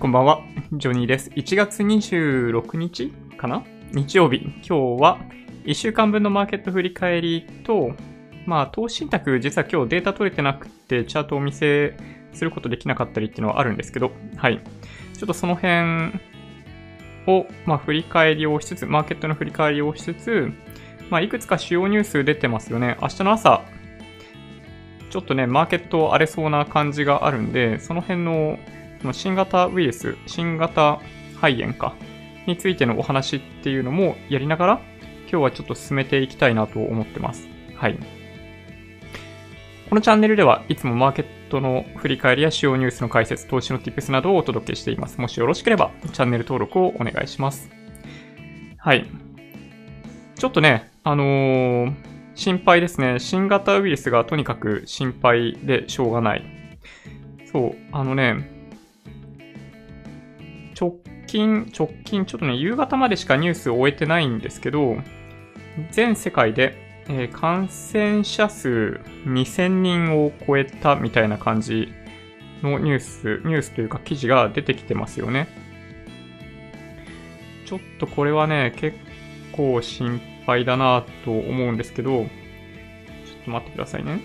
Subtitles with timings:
[0.00, 0.42] こんばんは、
[0.72, 1.30] ジョニーです。
[1.30, 3.64] 1月26日かな？
[3.92, 4.38] 日曜日。
[4.38, 5.20] 今日は
[5.64, 7.92] 1週間分のマーケット振り返りと、
[8.44, 11.96] まあ、投資信託実は今日データ取れてなくて、チャートをお見せ
[12.32, 14.60] することできなかったりっていうのはあるんですけど、はい。
[15.14, 16.20] ちょっとその辺
[17.26, 20.52] を、まあ、振り返りをしつつ、マーケットの振り返りをしつつ、
[21.08, 22.98] まあ、いくつか主要ニュース出てますよね。
[23.00, 23.62] 明日の朝、
[25.08, 28.58] ちょっとね、マーケット荒れそうな感じがあるんで、その辺の
[29.12, 31.00] 新型ウイルス、新型
[31.34, 31.94] 肺炎か、
[32.46, 34.80] についてのお話っていうのもやりながら、
[35.30, 37.48] 今日はちょっと進めていきたいなと思ってます。
[37.76, 37.98] はい。
[39.88, 45.20] このチャンネルではいつもマーケットの振り返りや主要ニュースの解説、投資の tips などをお届けしています。
[45.20, 47.70] もしよろしければチャンネル登録をお願いします。
[48.78, 49.06] はい。
[50.36, 51.94] ちょっとね、あのー、
[52.34, 53.18] 心配ですね。
[53.18, 56.44] 新型ウイルスがとにかく心配でしょうがない。
[57.52, 58.53] そう、あのね、
[60.78, 64.96] 直近、直近、ちょっとね、夕方までしかニュースを終えてないんですけど、
[65.90, 66.76] 全世界で、
[67.08, 71.92] えー、感染者数2000人を超えたみたいな感じ
[72.62, 75.48] のニュース、ニュースというか記事が出てきてますよね。
[77.66, 78.96] ちょっとこれはね、結
[79.52, 82.28] 構心配だなと思うんですけど、ちょっ
[83.44, 84.20] と待ってくださいね。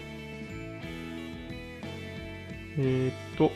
[2.77, 3.51] えー、っと、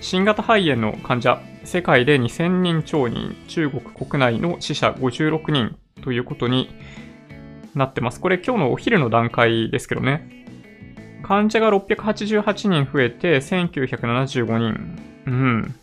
[0.00, 6.74] 新型肺炎の患者、世界で2000人超人、中国国内の死者56人ということに
[7.74, 8.18] なってます。
[8.18, 10.44] これ今日のお昼の段階ですけどね。
[11.22, 14.98] 患者が688人増えて1975人。
[15.26, 15.74] うん。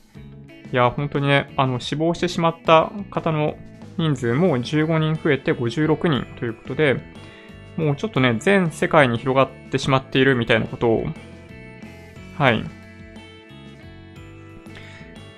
[0.74, 3.56] いや、本当にね、あの、死亡してしまった方の
[3.98, 7.00] 人数も15人増えて56人ということで、
[7.78, 11.06] もうちょっとね、全世界に広がってしまっているみたいなことを、
[12.38, 12.64] はい、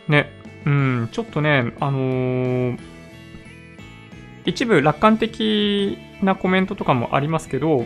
[0.09, 0.31] ね、
[0.65, 2.79] うん、ちょっとね、あのー、
[4.45, 7.85] 一部楽観的なコメントとかもありますけど、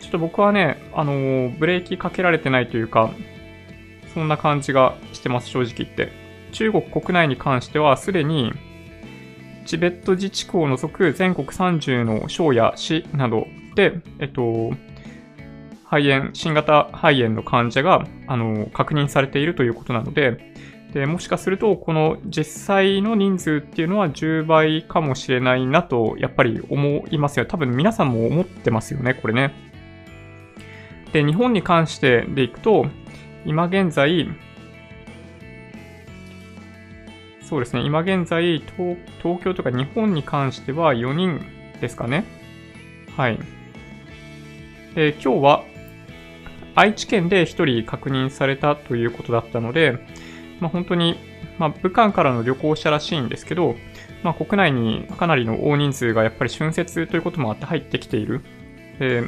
[0.00, 3.10] ちょっと僕はね、あのー、ブレーキかけられてないというか、
[4.14, 6.12] そんな感じがしてます、正直言って。
[6.52, 8.52] 中国国内に関しては、すでに、
[9.64, 14.72] チベット自治区を除く全国30の省や市などで、えっと、
[15.84, 20.52] 肺炎、新型肺炎の患者が、あの、確認されているということなので、
[20.92, 27.46] で、もしかすると、この実際の人数っていうのは10倍かもしれないなと、やっぱり思いますよ。
[27.46, 29.52] 多分皆さんも思ってますよね、これね。
[31.12, 32.86] で、日本に関してでいくと、
[33.46, 34.28] 今現在、
[37.40, 41.40] そうですね、今現在東、東京とか日本に関しては4人
[41.80, 42.24] ですかね。
[43.16, 43.38] はい。
[44.94, 45.64] で、今日は
[46.74, 49.98] 愛知県で1人確認されたということだったので、
[50.62, 51.16] まあ、本当に、
[51.58, 53.74] まあ、武漢からの旅行者らしいんですけど、
[54.22, 58.40] まあ、国内にかなりの大人数がやっぱり春節ということもあって入ってきている。
[59.00, 59.22] で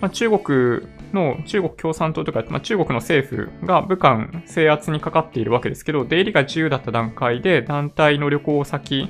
[0.00, 9.08] まあ、中国の、中国共産党とか、まあ、中国の政府が武漢制圧にかかっているわけですけど、出入りが自由だった段階で団体の旅行先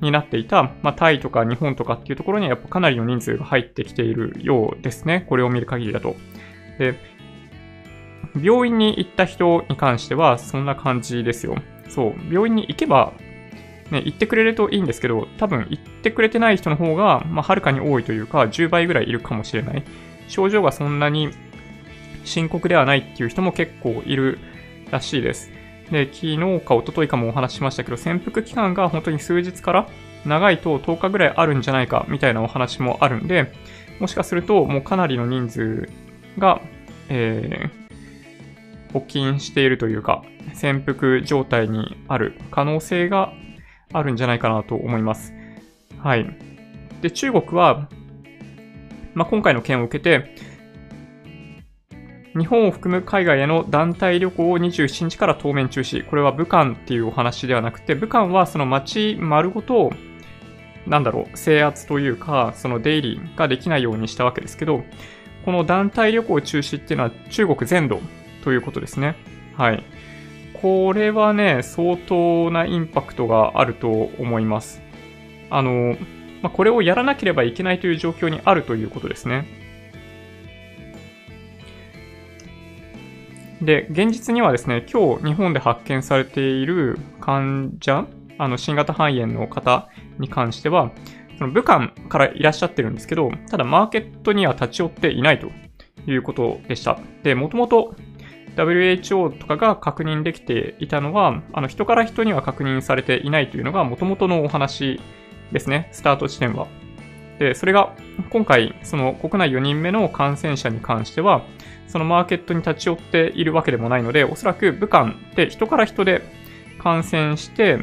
[0.00, 5.26] になっていた、まあ、タイとか日本とかっていうところにはやっぱかなりの人数が入ってきているようですね。
[5.28, 6.16] これを見る限りだと。
[6.78, 7.13] で、
[8.40, 11.56] 病院に行った人に関してはそんな感じですよ。
[11.88, 13.12] そう、病院に行けば、
[13.90, 19.84] ね、行ってくれるといいんですけど、多分行ってくれてない人の方が、まあ、はるかに多いというか、10倍ぐらいいるかもしれない。
[20.28, 21.30] 症状がそんなに
[22.24, 24.38] 深刻ではないっていう人も結構いる
[24.90, 25.50] らしいです。
[25.90, 29.88] で、昨日か一昨日かもお話ししましたけど、潜伏期間が本当に数日から
[30.24, 33.52] 長いと10日ぐらいあるんじゃないかみたいなお話もあるんで、
[34.00, 35.88] もしかするともうかなりの人数
[36.38, 36.60] が、
[37.08, 37.83] えー、
[38.94, 40.22] 発禁しているというか、
[40.54, 43.32] 潜伏状態にある可能性が
[43.92, 45.34] あるんじゃないかなと思います。
[45.98, 46.26] はい。
[47.02, 47.88] で、中国は、
[49.14, 50.34] まあ、今回の件を受けて、
[52.38, 56.04] 日本を含む海外への団体旅行を27日から当面中止。
[56.04, 59.90] これは武漢っていうお話ではなくて、武漢はその街丸ごと、
[60.86, 64.84] なんだろう、制圧というか、その出入りができないようにしたわけですけど、
[65.44, 68.00] この団体旅行中止っていうのは中国全土
[68.44, 69.16] ということですね。
[69.56, 69.82] はい。
[70.52, 74.82] これはね、相当なインパクトがあると思います。
[75.50, 75.96] あの、
[76.42, 79.46] まあ、これをやらなければいけないという状況にあるということですね。
[83.62, 88.06] で、現実にはですね、今日日本で発見されている患者、
[88.36, 89.88] あの、新型肺炎の方
[90.18, 90.92] に関しては、
[91.38, 95.50] その武漢からいらっしゃってるんですけど、ただマーケットには立ち寄っていないと
[96.06, 96.98] いうことでした。
[97.22, 97.94] で、もともと
[98.56, 105.00] WHO とかが確認できていたのは、あの人から人には確認されていないというのが元々のお話
[105.52, 106.66] ですね、スタート地点は。
[107.38, 107.94] で、それが
[108.30, 111.44] 今回、その国内4人目の感染者に関しては、
[111.88, 116.22] そのマーケットに立ち寄っているわけでもないので、おそらく武漢で人から人で
[116.78, 117.78] 感染して、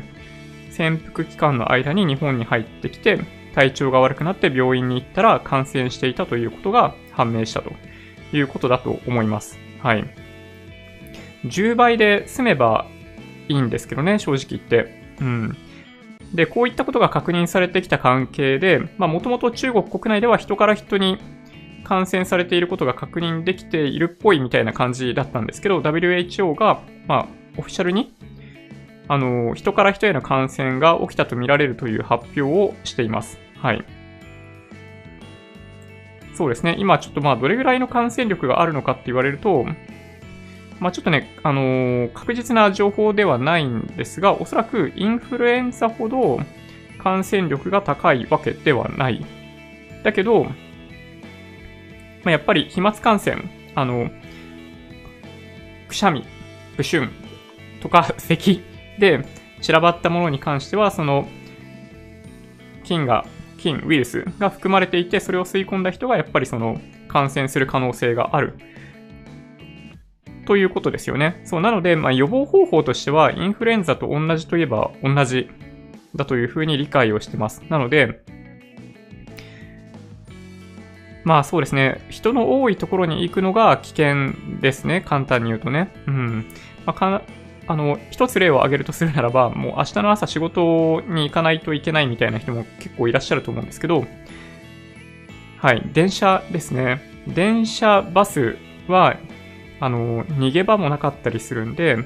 [0.71, 3.19] 潜伏期間の間に日本に入ってきて、
[3.53, 7.71] 体調が悪くなって病院に行ったら感染していたということが判明したと
[8.33, 9.59] いうことだと思います。
[9.81, 10.31] はい。
[11.45, 12.85] 10倍で済めば
[13.47, 15.15] いいんですけどね、正直言って。
[15.19, 15.57] うん。
[16.33, 21.17] で、こういったことが確認されてきた関係で、まあ、もともと中国国内では人から人に
[21.83, 27.27] 感染されていることが確認できているっぽいみたいな感じだったんですけど、WHO が、まあ、
[27.57, 28.13] オフィシャルに、
[29.07, 33.39] あの、人から人への感染が起きたとみられるという発表をしています。
[33.57, 33.83] はい。
[36.33, 36.75] そうですね。
[36.79, 39.65] 今ちょっとまあ、どれぐらいの感染力があるのかって言われると、
[40.81, 46.39] まあ、ちょっとね、あのー、確実な情報ではないんですが、おそらくインフルエンザほど
[46.98, 49.24] 感染力が高いわけではない。
[50.04, 50.51] だけど、ま
[52.25, 53.44] あ、やっぱり飛沫感染、
[53.75, 54.10] あの、
[55.88, 56.25] くしゃみ、
[56.78, 57.10] 不春
[57.80, 58.63] とか咳
[58.98, 59.24] で
[59.62, 61.27] 散らばったものに関しては、その、
[62.84, 63.27] 菌が、
[63.60, 68.57] 菌、ウイルスが含まれていて、それを吸い込んだ人がやっぱりその感染する可能性がある。
[70.45, 71.41] ということですよね。
[71.45, 75.49] そう、なので、まあ、予防方法としては、インフルエンザと同じといえば同じ
[76.15, 77.63] だというふうに理解をしてます。
[77.69, 78.21] なので、
[81.23, 82.01] まあそうですね。
[82.09, 85.01] 人の多いところに行くのが危険ですね。
[85.05, 85.93] 簡単に言うとね。
[86.07, 86.45] うん。
[86.85, 87.21] まあ、か
[87.67, 94.05] あの、一つ例を挙げるとするならば、もう明日の朝仕事に行かないといけないみたいな人も結構いらっしゃると思うんですけど、
[95.59, 95.83] はい。
[95.93, 97.01] 電車ですね。
[97.27, 98.57] 電車、バス
[98.88, 99.15] は
[99.81, 101.98] あの、逃げ場もなかったりするんで、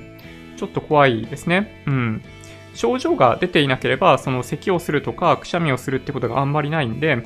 [0.58, 1.84] ちょっと怖いですね。
[1.86, 2.22] うん。
[2.74, 7.18] 症状が出ていなければ、その咳をするとか、くしゃみをするってことがあんまりないんで、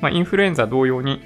[0.00, 1.20] まあ、インフルエンザ同様に、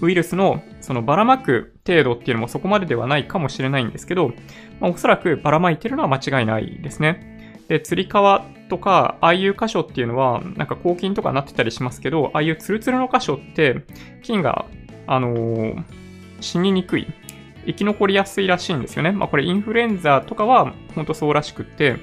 [0.00, 4.32] ウイルスのそのばらまく程度っていうのもそこまでではないかもしれないんですけど、
[4.80, 7.36] まあ、おそらくばらまいてるのは間違いないですね。
[7.68, 13.82] で、釣り革とか、ああいう箇所っていうのは、なんか抗菌とかなってたりしますけど、ああいうツルツルの箇所って、
[14.22, 14.66] 菌が、
[15.06, 15.84] あのー、
[16.40, 17.06] 死ににくい。
[17.66, 19.12] 生き残りやすいらしいんですよね。
[19.12, 21.96] まあこれインフルエンザとかは本当そうらしくって、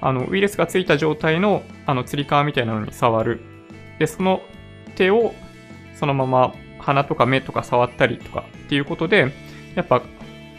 [0.00, 3.40] あの、ウイルスがついた状態の、あの、釣り革みたいなのに触る。
[3.98, 4.42] で、その
[4.94, 5.34] 手を
[5.94, 9.32] そのまま鼻とか目とか触ったりとかっていうことで、
[9.74, 10.02] やっぱ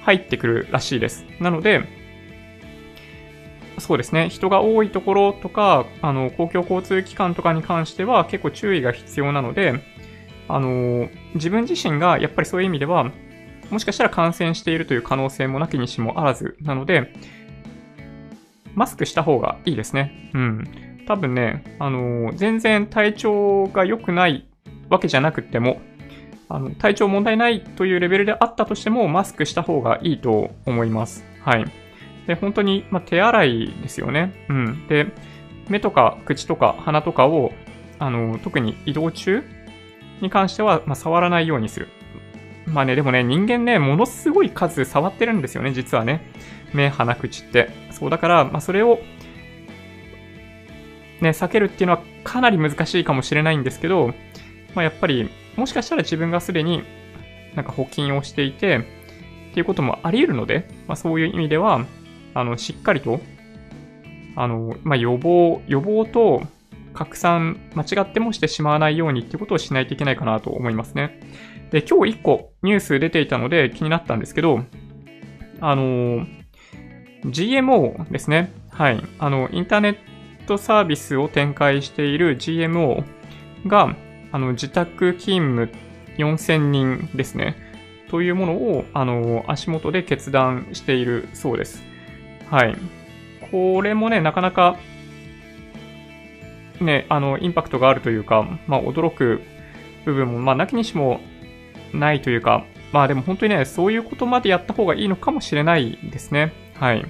[0.04, 1.26] 入ってくるらしいです。
[1.40, 1.84] なので、
[3.80, 4.30] そうですね。
[4.30, 9.84] 人が多いところとか、あの、公共交通機関とかに関しては結構注意が必要なので、
[10.48, 13.12] あの、自分自身がやっぱりそういう意味では、
[13.70, 17.14] もしかしたら感染しているという可能性もなきにしもあらずなので、
[18.76, 20.32] マスクした方がいいですね。
[20.34, 21.04] うん。
[21.08, 24.48] 多分ね、あのー、全然体調が良くない
[24.90, 25.82] わけじゃなくても、
[26.50, 31.26] あの、体調問題ないというレベルであったとしても、マスクした方がいいと思います。
[31.42, 31.66] はい。
[32.28, 34.34] で、本当に、ま手洗いですよね。
[34.50, 34.88] うん。
[34.88, 35.08] で、
[35.70, 37.52] 目とか口とか鼻とかを、
[38.00, 39.44] あの、特に移動中
[40.22, 41.90] に関しては、ま触らないようにする。
[42.68, 46.22] まあね、でもね、人間ね、ものすごい数触ってるんですよね、実はね。
[46.74, 47.70] 目、鼻、口って。
[47.92, 49.00] そう、だから、まあそれを、
[51.22, 54.14] ね、避けるっていうのはかなり難しいかもしれないんですけど、
[54.76, 56.84] まあやっぱり、もしかしたら自分がすでに
[57.56, 61.86] なんか補菌をしていて、っていうこともあり得るので、まあそういう意味では、
[62.34, 63.22] あの、しっかりと、
[64.36, 66.44] あの、まあ予防、予防と
[66.94, 71.20] 拡散、間違ってもしてしまわないようにっていうことをしないといけないかなと思いますね。
[71.72, 74.64] で、今日1個ニュース出ていたので気になったんですけど、
[75.60, 76.26] あの、
[77.26, 78.54] GMO ですね。
[78.70, 79.04] はい。
[79.20, 79.98] あの、インターネッ
[80.46, 83.04] トサービスを展開している GMO
[83.66, 83.96] が、
[84.32, 85.72] あの、自宅勤務
[86.18, 87.56] 4000人ですね。
[88.10, 91.84] というものを、あの、足元で決断しているそうです。
[92.50, 92.76] はい。
[93.52, 94.78] これもね、なかなか、
[96.80, 99.42] ね、あの、インパクトがあるというか、まあ、驚く
[100.06, 101.20] 部分も、まあ、なきにしも
[101.94, 106.54] ないというか、まあでも本当にね、そういうことまでやった方がいいのかもしれないですね。
[106.76, 107.06] はい。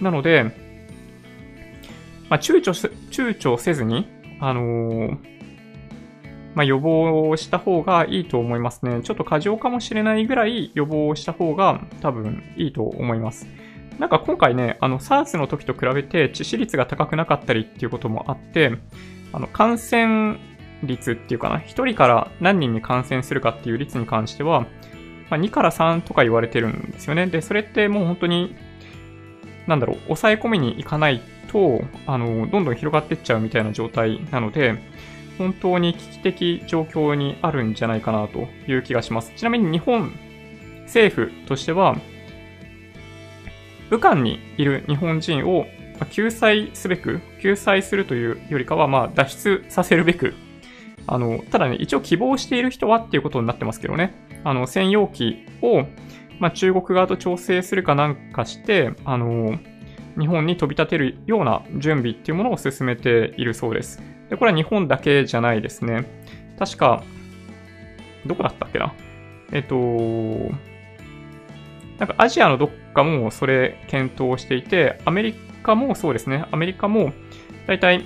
[0.00, 0.44] なので、
[2.28, 4.06] まあ、躊躇す躊躇せずに、
[4.40, 5.18] あのー、
[6.54, 9.00] まあ、予防をした方がいいと思いますね。
[9.02, 13.46] ちょっと過剰かもしれないぐらい予防をした方が多分いいと思います。
[13.98, 18.72] なんか今回ね、あの SARS の時と比べて致死率が高くなかったりっていうこともあって、
[19.32, 20.38] あの感染
[20.82, 24.62] 率っていうかな、1人から何人に感染するかっていう率に関しては、
[25.30, 27.26] まあ、2から3とか言われてるんですよね。
[27.26, 28.54] で、それってもう本当に、
[29.66, 34.74] なんだろう、抑え込みに行かないと、あの、どんどん広がっていっちゃうみたいな状態なので、
[35.38, 39.32] 本当に危機的状況にあるんじゃないかなという気がします。
[39.36, 40.12] ちなみに日本
[40.84, 41.96] 政府としては、
[43.88, 45.66] 武漢にいる日本人を
[46.10, 50.34] 救済すべく、救済するというよりかは、まあ、脱出させるべく、
[51.12, 54.14] あの、ただね、一応希望している人はっていうことになってますけどね、
[54.44, 55.82] あの、専用機を、
[56.38, 59.58] まあ、中国側と調整するかなんかして、あの、
[60.18, 64.00] 日本に飛び立てるような準備っていうものを進めているそうです。
[64.28, 66.04] で、これは日本だけじゃないですね。
[66.58, 67.02] 確か、
[68.24, 68.92] どこだったっけな？
[69.52, 69.74] えっと、
[71.98, 76.44] なんかアジアのどっかもそれ検討していて、アメリカもそうですね。
[76.52, 77.12] アメリカも
[77.66, 78.04] だいたい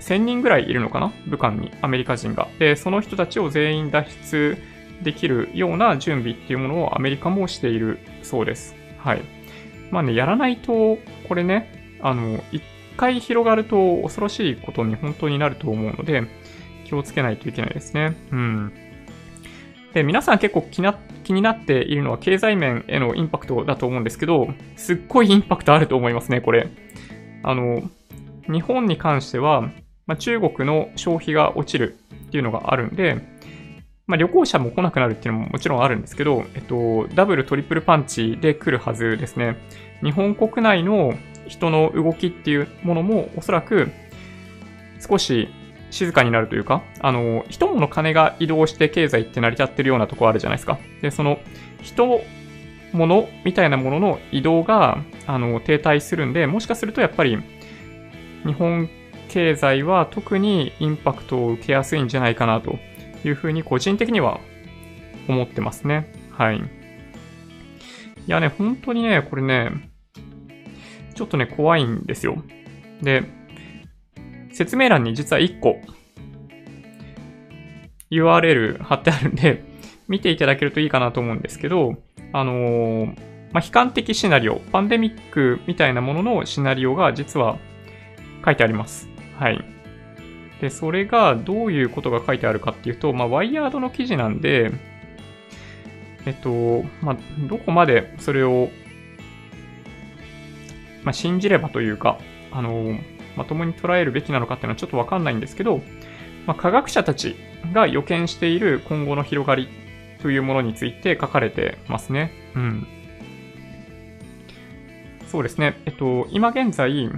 [0.00, 1.12] 1000人ぐらいいるのかな？
[1.26, 2.48] 武漢に、アメリカ人が。
[2.58, 4.56] で、その人たちを全員脱出
[5.02, 8.74] できるような準備っていうものをアメリカもしているそうです。
[8.98, 9.20] はい。
[9.90, 10.98] まあね、やらないと、
[11.28, 12.62] これね、あの、一
[12.96, 16.24] 回広がると恐ろしいことに本当になると思うので、
[16.84, 18.16] 気をつけないといけないですね。
[18.32, 18.72] うん。
[19.92, 26.68] で、皆さん結構気な気になっているのは経済面へのインパクトだと思うんですけど、すっごいインパクトあると思いますね、これ。
[27.42, 27.82] あの、
[28.46, 29.70] 日本に関しては、
[30.06, 33.36] まあ、中国の消費が落ちるっていうのがあるんで、
[34.06, 39.56] まあ、旅行者も来なくなるっていうのももちろんあるんですけど、えっと、ダブル、トリプルパンチで来るはずですね。
[40.02, 41.14] 日本国内の
[41.48, 43.90] 人の動きっていうものもおそらく
[45.00, 45.48] 少し
[45.90, 50.78] 静かになるというか、あの、人物金が移動して経済って成り立ってるようなとこあるじゃないですか。
[51.02, 51.38] で、その
[51.82, 52.20] 人
[52.92, 57.38] 物みたいなものの移動が、あの、停滞するんで、もしかするとやっぱり
[58.44, 58.88] 日本
[59.36, 62.78] 経済は特にインパクトを受けやすいんじゃないかなと
[63.22, 64.40] いうふうに個人的には
[65.28, 66.10] 思ってますね。
[66.30, 66.56] はい。
[66.56, 66.60] い
[68.26, 69.90] やね、本当にね、これね、
[71.14, 72.42] ちょっとね、怖いんですよ。
[73.02, 73.24] で、
[74.52, 75.82] 説明欄に実は1個
[78.10, 79.64] URL 貼ってあるんで、
[80.08, 81.96] 見ていただけるといいかなと思うんですけど、
[82.32, 83.06] あのー、
[83.52, 87.58] まあ、悲観的シナリオ、パンデミックみたいなもののシナリオが実は
[88.42, 89.14] 書いてあります。
[89.38, 89.64] はい。
[90.60, 94.72] で、それがどういうことが書いてあるかっていうと、まあ、ワイヤードの記事なんで、
[96.24, 97.16] えっと、まあ、
[97.48, 98.70] どこまでそれを、
[101.04, 102.18] まあ、信じればというか、
[102.50, 102.98] あの、
[103.36, 105.82] まともに捉えるべきなのかっていうのはちょっとわかんないんですけど、
[106.46, 107.36] ま、科学者たち
[107.72, 109.68] が予見している今後の広がり
[110.22, 112.32] というものについて書かれてますね。
[112.54, 112.86] うん。
[115.28, 115.76] そうですね。
[115.84, 117.10] えっと、今現在、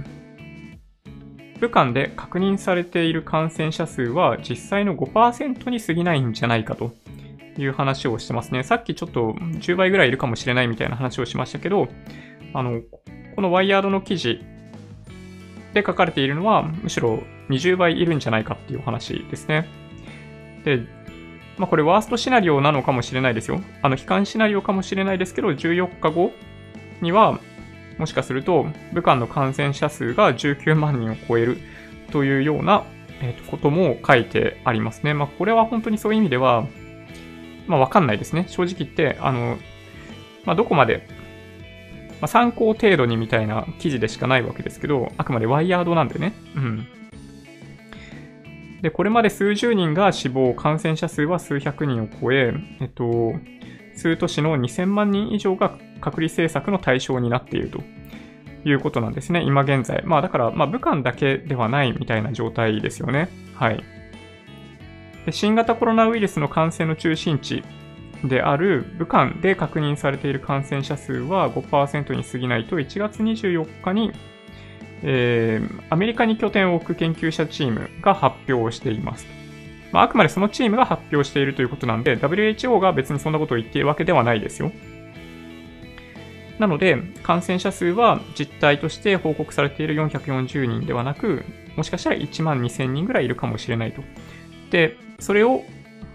[1.59, 6.93] 武漢で確認されている感染者数は実際の5%に過ぎないんじゃないかと
[7.57, 8.63] いう話をしてますね。
[8.63, 11.89] さっきちょっと10倍ぐらいいるかもしれないみたいな話をしましたけど、
[12.53, 12.81] あの、
[13.35, 14.41] このワイヤードの記事
[15.73, 19.67] で書かれているのは、むしろ20倍いるんじゃないかっていう話ですね。
[20.63, 20.79] で、
[21.57, 23.61] まあこれワーストシナリオなのかもしれないですよ。
[23.81, 26.31] あの、悲観シナリオかもしれないですけど、14日後
[27.01, 27.39] には、
[27.99, 31.57] もしかすると、武漢の感染者数が19万人を超える
[32.11, 32.85] というような、
[33.21, 35.13] えー、とことも書いてありますね。
[35.13, 36.65] まあ、これは本当にそういう意味では、
[37.67, 38.45] まあ、わかんないですね。
[38.47, 39.57] 正直言って、あの、
[40.45, 41.05] まあ、どこまで、
[42.21, 46.33] まあ、参考程度にみたいな記事でしかないわけですけど、あくまでワイヤードなんでね。
[46.55, 46.87] うん。
[48.81, 53.33] で、これまで数十人が死亡、感染者数は数百人を超え、えっと、
[53.93, 57.81] 数都市の2000万人以上が隔離政策の対象になっていると
[58.65, 60.01] いうことなんですね、今現在。
[60.05, 63.29] まあだから、ま武漢だけではないみたいな状態ですよね。
[63.55, 63.83] はい。
[65.25, 67.63] で新型コロナウイルスの感染の中心地
[68.23, 74.11] である武漢で確認されている感染者数は5%に過ぎないと1月24日に、
[75.03, 79.25] えー、アメリカに拠点を置く研究者チームが発表しています。
[79.91, 84.71] まあ、あくまでそのチームが発表しているということなんで、WHO が別にそんなことを言っているわけではないですよ。
[86.59, 91.43] なので、感染者数は実態として報告されている440人ではなく、
[91.77, 94.03] もしかしたら1万2000人ぐらいいるかもしれないと。
[94.69, 95.63] で、それを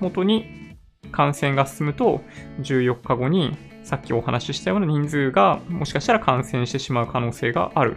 [0.01, 0.77] 元に
[1.11, 2.21] 感染が進むと、
[2.61, 7.97] 14日後にさっきお話ししたような人数がもしかしたら感染してしまう可能性がある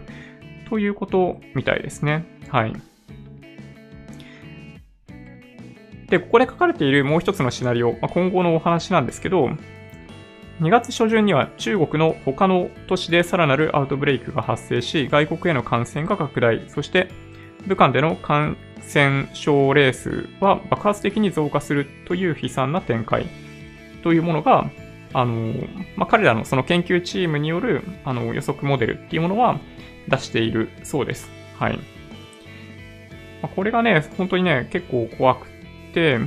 [0.70, 2.24] ということみたいですね。
[2.48, 2.72] はい。
[6.08, 9.50] で、ここで書かれているもう一つのシナリオ、まあ、今後のお話なんですけど、
[10.60, 17.08] 2月初旬には中国の他の都市でさらなるアウトブレイクが発生し、外国への感染が拡大、そして
[17.66, 23.26] 武漢での感染症例数は爆発的に増加するという悲惨な展開
[24.02, 24.70] というものが
[25.12, 25.54] あの、
[25.96, 29.58] まあ、彼らのその研究チームによる、あの、予測モデルっていうものは
[30.08, 31.30] 出しているそうです。
[31.58, 31.78] はい。
[33.42, 35.46] ま、これがね、本当にね、結構怖く
[35.94, 36.18] て、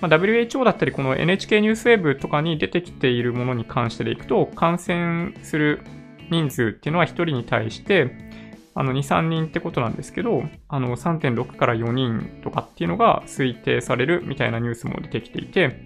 [0.00, 5.82] まあ、WHO だったり、この NHK ニュースウェブとかに出てきているものに関してでいくと、感染する
[6.30, 8.30] 人数っていうのは1人に対して、
[8.74, 15.84] あの、2、3人ってことなんですけど、あの、3.6から4人とかっていうのが推定されるみたいなニュースも出てきていて、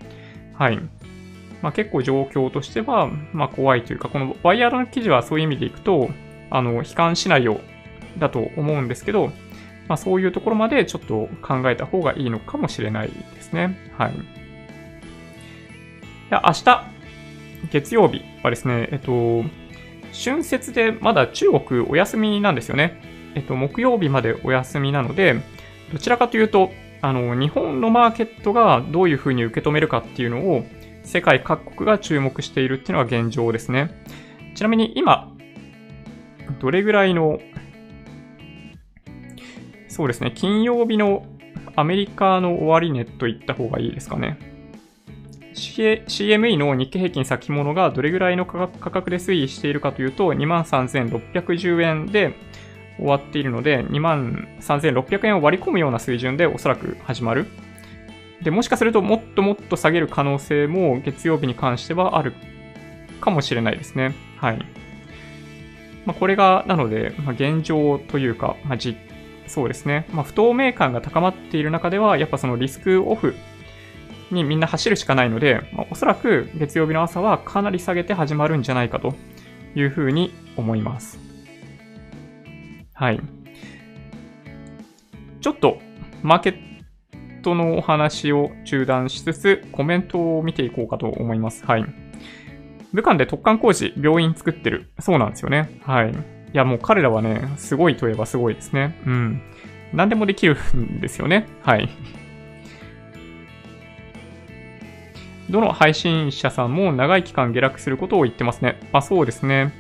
[0.55, 0.79] はい。
[1.63, 6.11] まあ、結構状況としては、まあ、怖いというか、このワイヤードの記事はそういう意味でいくと、
[6.51, 7.55] あの、悲観しないよ
[8.17, 9.33] うだと思うんですけど、
[9.89, 13.77] まあ、そういうところまでちょっと考えた方がいいのかもしれないですね。
[13.99, 14.13] はい。
[14.13, 14.21] で
[16.31, 16.85] 明日、
[17.71, 19.45] 月曜日はですね、えっと、
[20.13, 23.01] 春節でまだ中国お休みなんですよね。
[23.35, 25.37] えっと、木曜日までお休みなので、
[25.93, 26.71] どちらかというと、
[27.03, 30.65] あの、日本のマーケットがどういうふうに受け止めるかっていうのを、
[31.03, 33.91] 世界各国が注目しているっていうのが現状ですね。
[34.55, 35.31] ちなみに今、
[36.61, 37.41] どれぐらいの
[39.95, 41.25] そうですね、金曜日の
[41.77, 44.41] アメリカの終値と言った方がいいですかね。
[45.55, 52.35] CME の日経平均先物がどれぐらいの価格で推移しているかというと、23,610円で
[52.97, 57.47] 終わっているので、23,600円を割り込むような水準でおそらく始まる。
[58.43, 62.33] で、もしかするともっともっと下げる可能性も月曜日に関してはある
[63.21, 64.13] かもしれないですね。
[64.39, 64.59] はい。
[66.05, 68.99] まあ、これが、なので、ま、現状というか、まあ、実
[69.47, 70.07] そうですね。
[70.13, 73.35] まあ、不透明感が高まっている中では、やっぱそのリスクオフ
[74.31, 79.15] にみんな走るしかないので、まあ、おそらく月曜日の朝はかなり下げて始まるんじゃないかと
[79.75, 81.19] いうふうに思います。
[82.95, 83.21] はい。
[85.41, 85.79] ちょっと、
[86.23, 86.55] マーケッ
[87.43, 91.65] トのお話を中断しつつ、コメントを見ていこうかと思います。
[91.67, 91.85] はい。
[92.93, 94.93] 武漢で突貫工事、病院作ってる。
[95.01, 95.81] そうなんですよね。
[95.83, 96.34] はい。
[96.55, 98.97] いや、もう彼らはね、すごいといえばすごいですね。
[99.07, 99.43] うん。
[99.93, 101.49] 何でもできるんですよね。
[101.63, 101.89] はい。
[105.51, 108.79] どの配信者さんも長い期間下落することを言ってますね。
[108.93, 109.73] まあそうですね。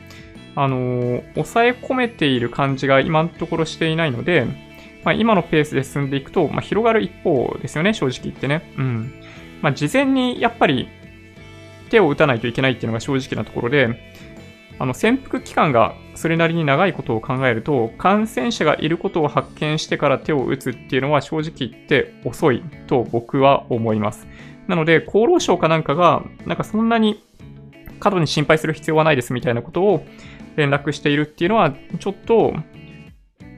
[0.56, 4.44] あのー、抑え込めている感じが今のところしていないので、
[5.04, 8.72] まあ、今のペースで進んでいくと、まあ、広がる一方ですよね、正直言ってね。
[8.76, 9.12] うん。
[9.62, 10.88] まあ、事前にやっぱり
[11.90, 14.13] 手を打たないといけないっていうのが正直なところで、
[14.78, 24.26] あの、潜伏期間がそれなりに長いことを考えると、感染者がいることを発見してから手を打つっていうのは正直言って遅いと僕は思います。
[24.66, 27.22] なので、厚労省かなんかが、なんかそんなに
[28.00, 30.04] 過度に心配する必要はないですみたいなことを
[30.56, 32.52] 連絡しているっていうのは、ちょっと、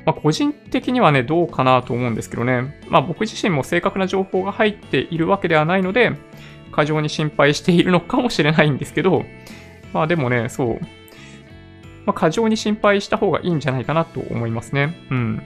[0.04, 2.80] まあ、個人的にはね、どうかなと思うんですけどね。
[2.88, 6.12] まあ僕自身も正確な情報が入っているわけではないので、
[6.70, 9.24] 過剰に心配しているのかもしれないんですけど、
[9.92, 10.80] まあでもね、そう、
[12.06, 14.96] まあ、過剰に心配した方がいいんじゃないかなと思いますね。
[15.10, 15.42] うん。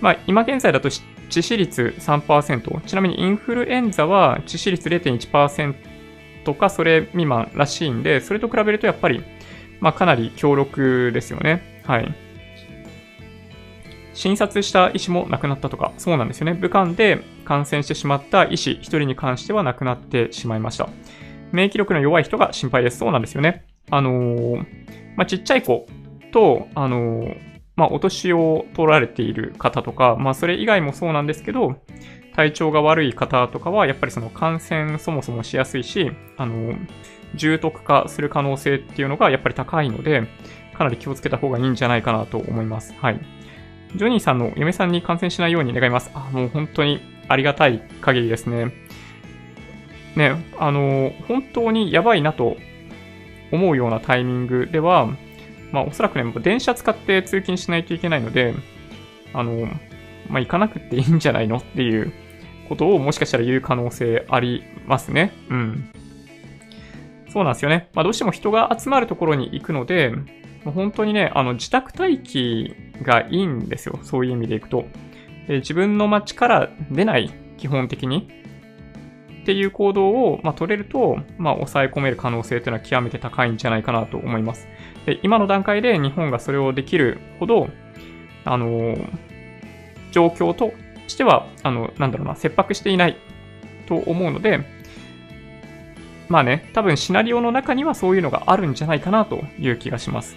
[0.00, 2.80] まあ、今現在だと致死率3%。
[2.82, 5.74] ちなみにインフルエンザは致死率0.1%
[6.54, 9.22] かそれ未満らしいんで、それと比べるとやっぱり、
[9.80, 11.82] まあ、かなり強力ですよね。
[11.84, 12.14] はい。
[14.14, 16.54] 診察した医師も亡くなったとか、そうなんですよね。
[16.54, 20.88] 武漢で感染してしまった医師1人に関しては亡くなってしまいました。
[21.52, 22.98] 免疫力の弱い人が心配です。
[22.98, 23.64] そうなんですよね。
[23.90, 24.56] あのー、
[25.16, 25.86] まあ、ちっちゃい子
[26.32, 27.34] と、あの、
[27.76, 31.76] まあ、お年を取られている方とか、まあ、それ以外もそうなんですけど、
[32.34, 36.74] 体調が悪い方とかは、やっぱりその感染そもそもしやすいし、あの、
[37.34, 40.26] 重篤化する可能性っていうのがやっぱり高いので、
[40.76, 42.94] かなり気をつけた方がいいんじゃないかなと思います。
[43.00, 43.20] はい。
[43.94, 46.10] ジョニーさんの嫁さんに感染しないように願います。
[46.14, 48.72] あ、もう本当にありがたい限りですね。
[50.16, 52.56] ね、あの、本当にやばいなと
[53.52, 55.08] 思うようなタイミングでは、
[55.76, 58.54] まあおそらくね、電車使って通勤しないといけないので、
[59.34, 59.66] あの、
[60.30, 62.14] まあ行かなくていいんじゃないのっていう
[62.70, 65.34] ことをもしかしたら言う可能性ありますね。
[65.50, 65.90] うん。
[67.28, 67.90] そうなんですよね。
[67.92, 70.14] まあどうしても人が集まるところに行くので、
[70.64, 73.98] 本当にね、あの自宅待機がいいんですよ。
[74.02, 74.86] そういう意味でいくと。
[75.46, 78.28] で自分の街から出ない、基本的に。
[79.42, 84.66] っていう行動を、まあ、取れると、まあ、抑え込める可能性というのは極めて高いんじゃないかなと思います。
[85.06, 87.68] で今の段階で日本がそれをできるほど、
[88.44, 88.96] あの、
[90.12, 90.72] 状況と
[91.06, 93.16] しては、あの、なんだろうな、切迫していない
[93.86, 94.60] と思うので、
[96.28, 100.36] まあね、多分シナリオの中にはそういうのがあるんじゃないかなという気がします。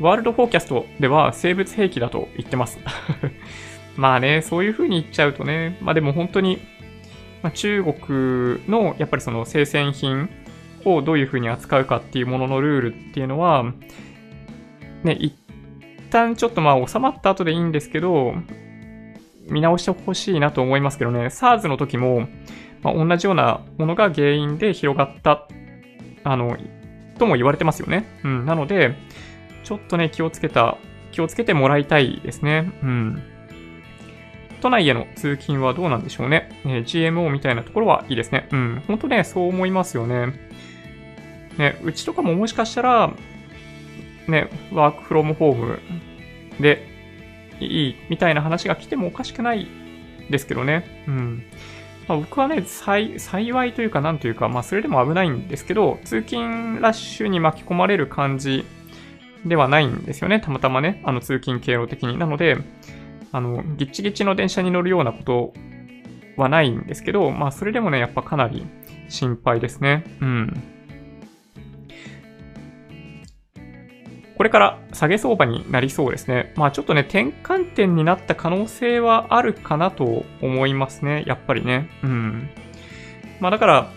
[0.00, 2.78] ワールドフォーキャストでは生物兵器だと言ってます。
[3.96, 6.58] まあね、そういう風に言っちゃうとね、まあでも本当に
[7.44, 10.30] まあ、中国のやっぱりその生鮮品
[10.84, 13.64] をどういうふうに扱うかっていうもののルールっていうのは、
[15.02, 15.34] ね、一
[16.10, 18.34] 旦ちょっとまあ収まった後でいいんですけど、
[19.48, 22.28] 見直してほしいなと思いますけどね、SARS の時も、
[22.82, 25.46] まあ、同じようなものが原因で広がった、
[26.22, 26.56] あの、
[27.18, 28.06] とも言われてますよね。
[28.24, 28.46] うん。
[28.46, 28.96] なので、
[29.62, 30.76] ちょっとね、気をつけた、
[31.12, 32.72] 気をつけてもらいたいですね。
[32.82, 33.22] うん。
[34.60, 36.48] 都内への通勤はどうなんでしょうね。
[36.64, 38.48] えー、GMO みたいなところはいいですね。
[38.50, 38.82] うん。
[38.86, 40.32] 本当ね、そう思いますよね。
[41.58, 43.12] ね、うちとかももしかしたら、
[44.28, 45.78] ね、ワークフロムホーム
[46.60, 46.86] で
[47.60, 49.68] いいみたいな話が来てもおかしくない
[50.30, 51.04] ですけどね。
[51.06, 51.42] うん。
[52.08, 58.64] まあ、僕はね、幸いというか、なんというか、まあ、それでも危ないんですけど、通勤ラッシュに巻き込まれる感じ
[59.46, 60.40] ではないんですよね。
[60.40, 62.18] たまたまね、あの通勤経路的に。
[62.18, 62.58] なので、
[63.32, 65.54] あの、ギッチギチの電車に乗るようなこと
[66.36, 68.66] はないんですけど、まあそれでもね、やっぱかなり
[69.08, 70.04] 心配ですね。
[70.20, 70.62] うん。
[74.36, 76.52] これから下げ相場になりそうですね。
[76.56, 81.24] まあちょっとね、転換点になった可能性はあるかなと思いますね。
[81.26, 81.88] やっぱりね。
[82.02, 82.50] うん。
[83.40, 83.92] まあだから、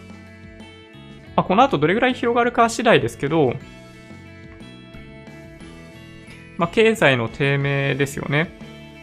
[1.36, 3.54] まあ、この後どれぐらい広がるか次第ですけど、
[6.58, 8.50] まあ経済の低迷ですよね。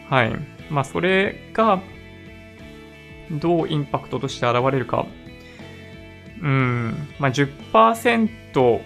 [0.09, 0.55] はい。
[0.69, 1.81] まあ、それが、
[3.31, 5.05] どうインパクトとして現れるか。
[6.41, 7.07] うん。
[7.19, 8.81] まあ、10%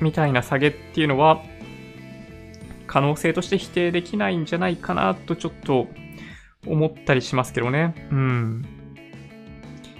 [0.00, 1.42] みたいな下げっていうのは、
[2.86, 5.88] 可能性として否定できないんじゃないかなとちょっと
[6.66, 7.94] 思ったりしますけどね。
[8.10, 8.64] うん。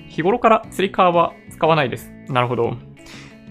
[0.09, 2.11] 日頃から釣り革は使わないです。
[2.29, 2.77] なるほど。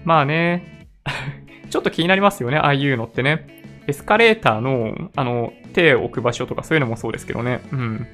[0.04, 0.86] まあね。
[1.70, 2.56] ちょっと気になりますよね。
[2.58, 3.46] ああいうのってね。
[3.86, 7.60] エスカレーターの、あの、手を置く場所とかそういうのもそうですけどね。
[7.72, 8.06] うん。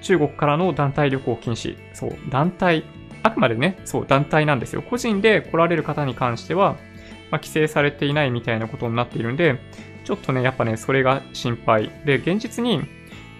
[0.00, 1.76] 中国からの団体旅行禁止。
[1.92, 2.84] そう、団体。
[3.22, 4.82] あくまでね、そう、団体なんですよ。
[4.82, 6.76] 個人で来られる方に関しては、
[7.32, 9.58] まあ、規制されていないみたいなことになっているんで、
[10.04, 11.90] ちょっとね、やっぱね、それが心配。
[12.04, 12.82] で、現実に、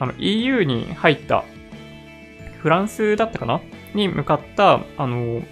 [0.00, 1.44] あの、EU に入った、
[2.58, 3.60] フランスだったかな？
[3.94, 5.42] に向かった、あの、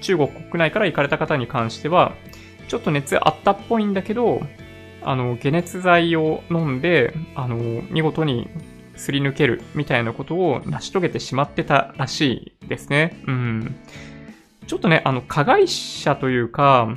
[0.00, 2.14] 中国国内から行かれた方に関しては、
[2.66, 4.42] ちょっと熱あったっぽいんだけど、
[5.02, 7.56] あの、解熱剤を飲んで、あの、
[7.90, 8.48] 見事に
[8.96, 13.22] すり抜けるみたいなことを成し遂げてしまってたらしいですね。
[13.26, 13.76] うん。
[14.66, 16.96] ちょっとね、あの、加害者というか、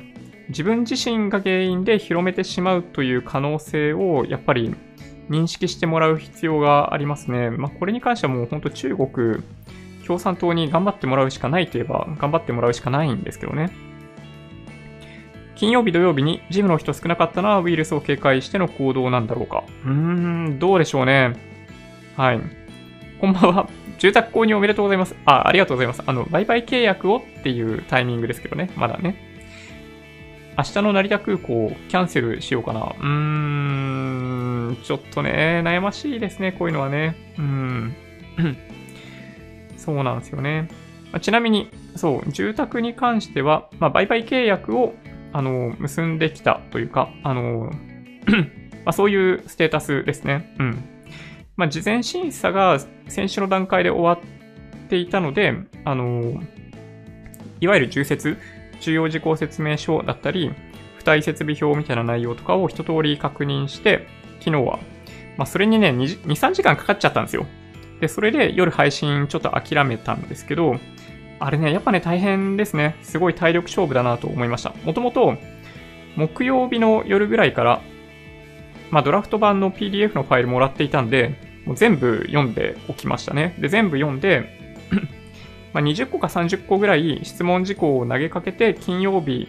[0.52, 4.74] 自分自身が原因で広めてしまうという可能性を、やっぱり
[5.30, 7.50] 認識してもらう必要がありますね。
[7.50, 9.08] まあ、これに関してはもう本当中国
[10.06, 13.70] 共産党に頑張ってもらうしかないといえば、頑張ってもらうしかないんですけどね。
[15.54, 19.64] 金曜日土曜日にジムの人少なかったのはウイルスを警戒しての行動なんだろうか。
[19.84, 21.34] うーん、どうでしょうね。
[22.16, 22.40] はい。
[23.20, 23.68] こんばんは。
[23.98, 25.14] 住宅購入おめでとうございます。
[25.24, 26.02] あ、ありがとうございます。
[26.04, 28.70] あの、売買契約をっていうタイミングですけどね。
[28.76, 29.31] まだね。
[30.56, 32.80] 明日の成田空港キャンセルしようかな。
[32.80, 33.06] うー
[34.72, 37.16] ん、ちょっとね、悩ましいですね、こういうのはね。
[37.38, 37.96] うん。
[39.76, 40.68] そうなんですよね。
[41.12, 44.94] まちなみに、そう、住宅に関しては、まあ、売買契約を
[45.32, 47.70] あの、結んできたというか、あの、
[48.84, 50.54] まあ、そういうステータスですね。
[50.58, 50.84] うん。
[51.56, 56.40] まあ、事前審査が先週の段階で終わっていたので、あの、
[57.60, 58.36] いわゆる重説、
[58.82, 60.52] 重要事項説明書だったり、
[60.98, 64.06] 付帯設備表みたいな内容とかを一通り確認して、
[64.40, 64.78] 昨日は、
[65.36, 67.46] まあ、それにね、2、3時間かかっちゃったんですよ。
[68.00, 70.76] で、それで夜配信ちょっと諦めたんですけど、
[71.38, 72.96] あれね、やっぱね、大変ですね。
[73.02, 74.74] すごい体力勝負だなと思いました。
[74.84, 75.36] もともと、
[76.16, 77.80] 木曜日の夜ぐらいから、
[78.90, 83.56] まあ、ドラフト版の PDF のファイルもらっていたんで、もう全部読んでおきましたね。
[83.58, 84.61] で、全部読んで、
[85.72, 89.48] まあ、20個か30個ぐらい質問事項を投げかけて、金曜日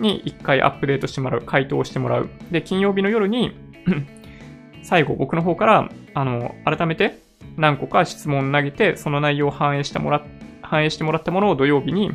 [0.00, 2.30] に1回アップデートしてもらう、回答してもらう。
[2.50, 3.52] で、金曜日の夜に
[4.82, 7.18] 最後僕の方から、あの、改めて
[7.56, 10.22] 何個か質問投げて、その内容を反映してもらっ
[10.62, 12.10] 反映してもらったものを土曜日に、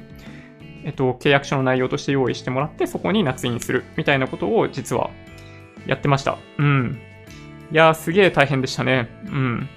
[0.84, 5.12] えっと、契約書の内容として用意してもらって、そこに夏印するみたいなことを実は
[5.86, 6.38] やってました。
[6.58, 7.00] うん。
[7.72, 9.08] いやー、すげー大変でしたね。
[9.26, 9.70] うん。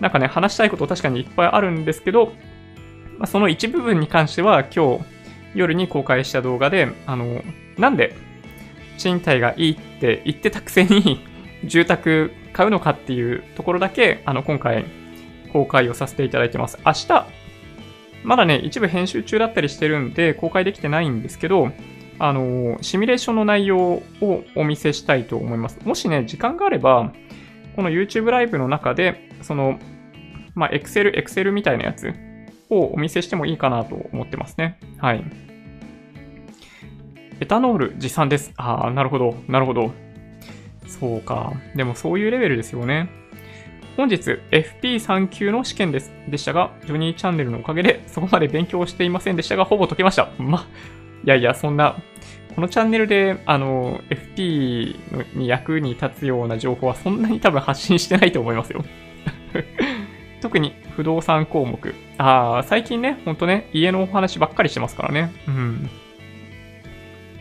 [0.00, 2.32] なんかね、話したいこと確かにいっぱいあるんですけど、
[3.18, 5.04] まあ、その一部分に関しては今日
[5.54, 7.42] 夜に公開した動画で、あの、
[7.76, 8.14] なんで
[8.96, 11.20] 賃貸がいいって言ってたくせに
[11.64, 14.84] 住宅買うのかっていうところだけ、あの、今回
[15.52, 16.78] 公開をさせていただいてます。
[16.86, 17.26] 明日、
[18.22, 21.72] まだね、一部編集中だったりしてるんで、公開できてないんですけど、
[22.20, 25.78] あの、シミュレーションの内容をお見せしたいと思います。
[25.84, 27.12] もしね、時間があれば、
[27.74, 29.78] この YouTube ライブの中で、その、
[30.54, 32.12] まあ、Excel、Excel みたいなやつ
[32.70, 34.78] をお見せしてもいいかなと思ってますね。
[34.98, 35.24] はい。
[37.40, 38.52] エタノール持参です。
[38.56, 39.92] ああ、なるほど、なるほど。
[40.86, 41.52] そうか。
[41.76, 43.08] でもそういうレベルですよね。
[43.96, 46.12] 本日 FP3 級の試験です。
[46.28, 50.30] でしたが、ジョニーチャンネルのおかげで そこまで勉強していませんでしたが、ほぼ解けました。
[50.38, 50.66] ま、
[51.24, 51.96] いやいや、そんな、
[52.54, 58.84] このチャンネルで、あの、FP に役に立つような情報はそんなに多分発信してないと思いますよ。
[60.40, 61.94] 特に不動産項目。
[62.16, 65.32] ああ、最近ね、ほんとね、家のお話ばっかりしてますからね。
[65.46, 65.88] うん。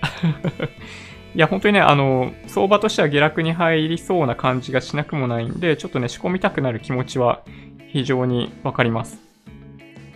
[1.33, 7.41] いや、本当にね、あの、相場としては下落に入りそうな感じがしなくもないんで、ちょっとね、仕込みたくなる気持ちは
[7.87, 9.19] 非常にわかります。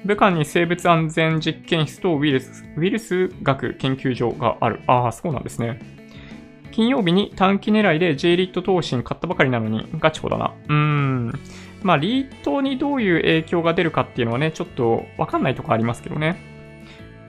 [0.06, 4.82] 武漢に生物安全実験室とウイルス、ウイルス学研究所がある。
[4.86, 5.80] ああ、そうなんですね。
[6.70, 10.54] 金曜日に短期狙いで J リット投資に買ったばかりなのにガチホだな。
[10.68, 11.40] うーん。
[11.84, 16.38] まあ、リートにどういう影響が出るかっていうのはね、ちょっとわかんないとこありますけどね。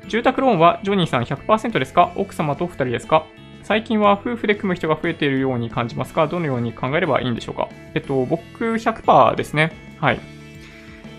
[0.09, 2.13] 住宅ローンはジョニーさん100%ですか？
[2.17, 3.25] 奥様と2人ですか？
[3.63, 7.69] 最近は夫婦で組む人が増えているように感じますが、どのように考えればいいんでしょうか？
[7.95, 9.73] えっと、僕100%ですね。
[10.01, 10.21] はい。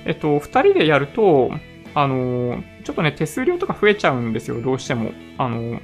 [0.06, 1.52] えっと、2人でやると、
[1.96, 5.12] あの、ちょっとね、手数料とか増えちゃうんですよ、どうしても。
[5.38, 5.80] あの、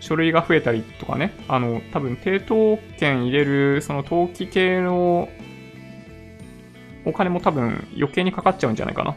[0.00, 1.32] 書類が増えたりとかね。
[1.48, 5.30] あの、多分、抵当権入れる、その登記系の
[7.06, 9.16] お金も多分余計にかかっちゃうんじゃないかな。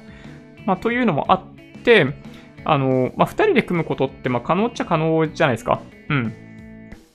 [0.66, 2.08] まあ、というのもあって、
[2.64, 5.82] あの、まあ、二人で組むことって、まあ、可能っちゃ可能じゃないですか。
[6.10, 6.34] うん。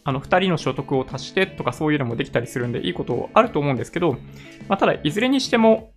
[0.05, 4.19] あの、二人の所得を足してとかそういうのもできたりするんで、いいことあると思うんですけど、
[4.69, 5.93] まあ、ただ、いずれにしても、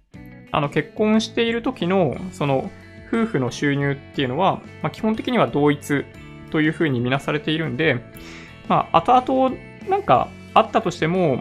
[0.51, 2.69] あの、結婚している時の、その、
[3.07, 6.05] 夫婦の収入っていうのは、まあ、基本的には同一
[6.51, 8.01] というふうに見なされているんで、
[8.67, 9.55] まあ、後々、
[9.89, 11.39] なんか、あったとしても、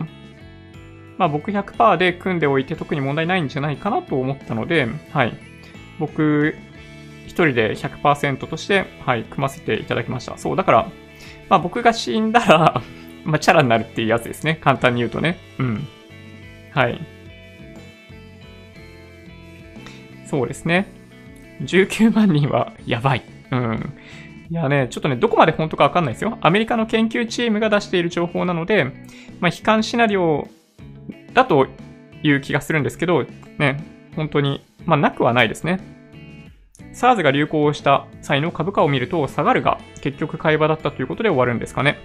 [1.18, 5.36] まあ僕100%で組んでおいて特に問題ないんじゃないかなと思ったので、はい。
[5.98, 6.54] 僕
[7.26, 10.36] 一人で100%として、はい、組ませていただきました。
[10.38, 10.90] そう、だから、
[11.48, 12.82] まあ僕が死んだら
[13.24, 14.58] まあチャラになるっていうやつですね。
[14.60, 15.38] 簡単に言うとね。
[15.58, 15.86] うん。
[16.72, 17.00] はい。
[20.26, 20.86] そうですね。
[21.62, 23.22] 19万人はやばい。
[23.50, 23.92] うん。
[24.50, 26.38] いやね、ちょっとね、どこまで本当かわかんないですよ。
[26.40, 28.84] アメリカの研究チームが出している情報なので、
[29.40, 30.48] まあ、悲観シナリオ
[31.34, 31.66] だと
[32.22, 33.24] いう気がするんですけど、
[33.58, 33.82] ね、
[34.14, 35.80] 本当に、まあ、なくはないですね。
[36.92, 41.98] SARS が流行した際の株価を見ると、下がるが結局買い場だったということで終わるんですかね。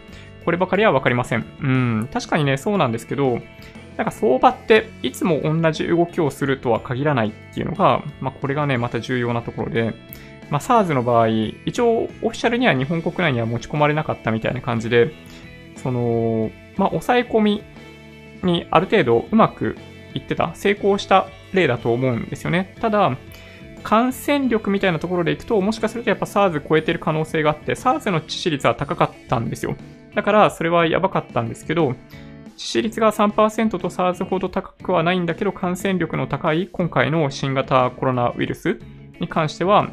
[0.44, 1.46] こればかりはわかりません。
[1.62, 3.40] うん、確かにね、そうなんですけど、
[3.98, 9.94] なんか相場っていつも同じ動きをするとは限らないっていうのが、まあこれがね、また重要なところで、
[10.50, 11.28] まあ SARS の場合、
[11.66, 15.12] 一応オフィシャルには日本国内には持ち込まれなかったみたいな感じで、
[15.78, 17.64] その、まあ抑え込み
[18.44, 19.78] にある程度うまく
[20.14, 22.76] いってた、成功した例だと思うんですよね。
[22.82, 23.18] ただ、
[23.84, 29.76] 感染力みたいなところでいくと、もしかするとやっぱ SARS 超えてる可能性があって、SARS の致死率は高かったんですよ。
[30.16, 31.96] だから、それはやばかったんですけど、致
[32.58, 38.80] 死率が3%と SARS ほど高くはないんだけど、感染力の高い今回の新型コロナウイルス
[39.20, 39.90] に関しては、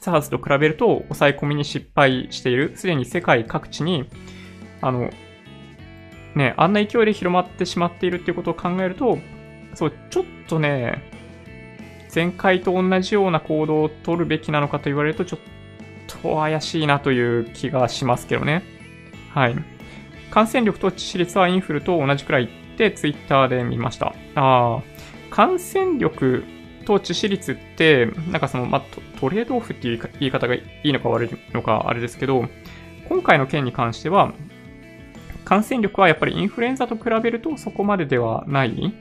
[0.00, 2.72] SARS と比べると抑え込みに失敗している。
[2.76, 4.08] すでに世界各地に、
[4.80, 5.10] あの、
[6.34, 9.18] ね、あんな勢いで広まってしまっているっていうことを考えると、
[9.74, 11.02] そう、ちょっとね、
[12.14, 15.40] 前回と同じような行動を取るべきなのかと言われると、ちょっ
[16.22, 18.62] と怪しいなという気がしますけどね。
[19.30, 19.56] はい。
[20.30, 24.14] 感染力と致死率はインフルと同じくらいってツイッターで見ました。
[24.34, 24.82] ああ、
[25.30, 26.44] 感染力
[26.84, 28.82] と致死率って、なんかその、まあ、
[29.20, 32.46] トレードオフっていう言い方がいいのか悪いのかあれですけど、
[33.08, 34.32] 今回の件に関しては、
[35.44, 38.94] 感染力はやっぱりインフルエンザと比べるとそこまでではない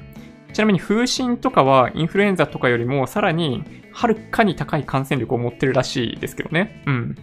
[0.53, 6.83] ちなみに風疹とかはインフルエンザとかよりもさらにはるかに高い感染力を持ってるらしいですけどね。
[6.85, 7.15] うん。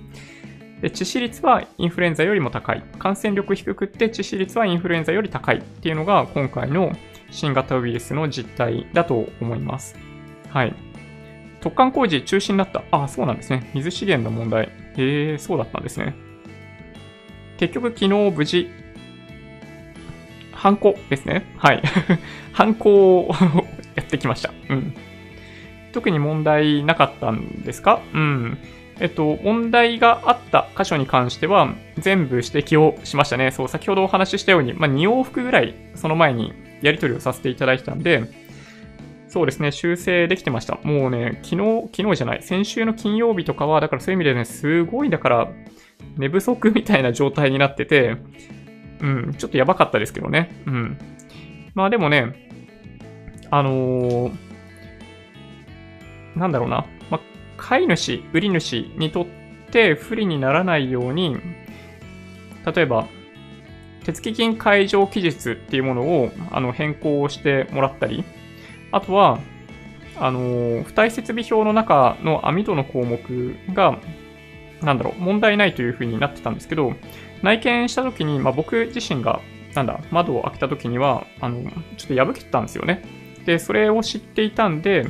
[0.81, 2.83] で致死率はインフルエンザよりも高い。
[2.99, 6.93] 感染力低くって致死率はインフルエンザより高いっていうのが今回の
[7.31, 9.97] 新型ウイルスの実態だと思います。
[10.49, 10.75] はい。
[11.61, 12.85] 突貫工事中止になった。
[12.91, 13.71] ああ、そうなんですね。
[13.75, 14.69] 水資源の問題。
[14.97, 16.15] へえ、そうだったんですね。
[17.59, 18.71] 結局昨日無事
[20.59, 21.47] ハンコですね。
[21.57, 21.83] はい。
[22.53, 23.31] ハンコを
[23.95, 24.53] やってきました。
[24.69, 24.95] うん。
[25.93, 28.01] 特に問題なかったんですか？
[28.13, 28.59] うん。
[29.01, 33.53] えっと、問題があった箇所に関しては、全部指摘をしましたね。
[33.53, 38.25] そう、先ほどお話ししたように、まあ、2往復ぐらい、その前にやり取りをさせていただいたんで、
[39.29, 40.81] そうですね、修正できてました。
[40.83, 45.49] もうね、昨日、昨日じゃない、先週の金曜日とかは、だからそういう意味でね、すごい、だから、
[46.17, 48.17] 寝不足みたいな状態になってて、
[49.01, 50.51] うん、ちょっとやばかったですけどね。
[50.67, 50.99] うん。
[51.75, 52.49] まあでもね、
[53.51, 54.33] あのー、
[56.37, 56.87] なんだろうな。
[57.11, 57.21] まあ、
[57.57, 59.27] 買い主、売り主にとっ
[59.71, 61.37] て不利にならないように、
[62.67, 63.07] 例えば、
[64.05, 68.25] 手付金解除期日っていうものをあの変更してもらったり、
[68.91, 69.39] あとは、
[70.19, 73.99] あの、付帯設備表の中の網戸の項目が、
[74.83, 76.95] なんだろう、問題ないというふうになってたんですけど、
[77.43, 79.41] 内見した時に、まあ、僕自身が、
[79.75, 81.63] なんだ、窓を開けた時には、あの、
[81.97, 83.03] ちょっと破けてたんですよね。
[83.45, 85.07] で、それを知っていたんで、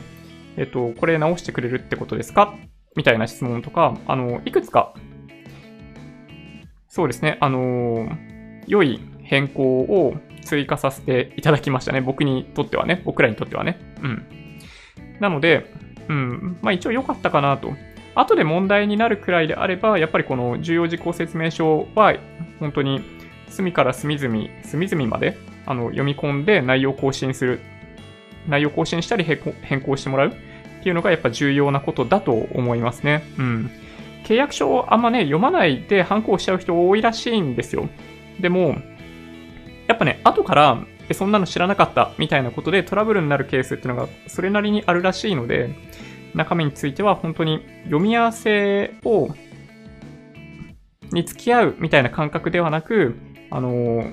[0.57, 2.55] えっと、これ直してくれるってことですか？
[2.97, 4.95] みたいな質問とか、あの、いくつか、
[6.89, 8.09] そうですね、あの、
[8.67, 12.01] 良い変更を追加させていただきましたね。
[12.01, 13.03] 僕にとってはね。
[13.05, 13.79] 僕らにとってはね。
[14.03, 14.27] うん。
[15.21, 15.73] なので、
[16.09, 16.59] うん。
[16.63, 17.73] まあ一応良かったかなと。
[18.21, 22.15] 後で問題になるくらいであれば、やっぱりこの重要事項説明書は、
[22.59, 23.01] 本当に
[23.49, 27.61] 隅から隅々、隅々まであの読み込んで内容更新する。
[28.49, 30.33] 内容更新したり変更してもらうっ
[30.83, 33.23] ていうのがやっぱ重要なことだと思いますね。
[33.39, 33.71] うん。
[34.25, 37.89] 契約書をあんまね、読まないで反抗しちゃう人多いらしいんですよ。
[38.41, 38.77] でも、
[39.87, 40.79] やっぱね、後から、
[41.09, 45.71] え、そんなの知らなかったみたいなことでトラブルになるケースっていうのがそれなりにあるらしいので、
[46.35, 49.29] 中身については本当に読み合わせを、
[51.11, 53.17] に付き合うみたいな感覚ではなく、
[53.51, 54.13] あのー、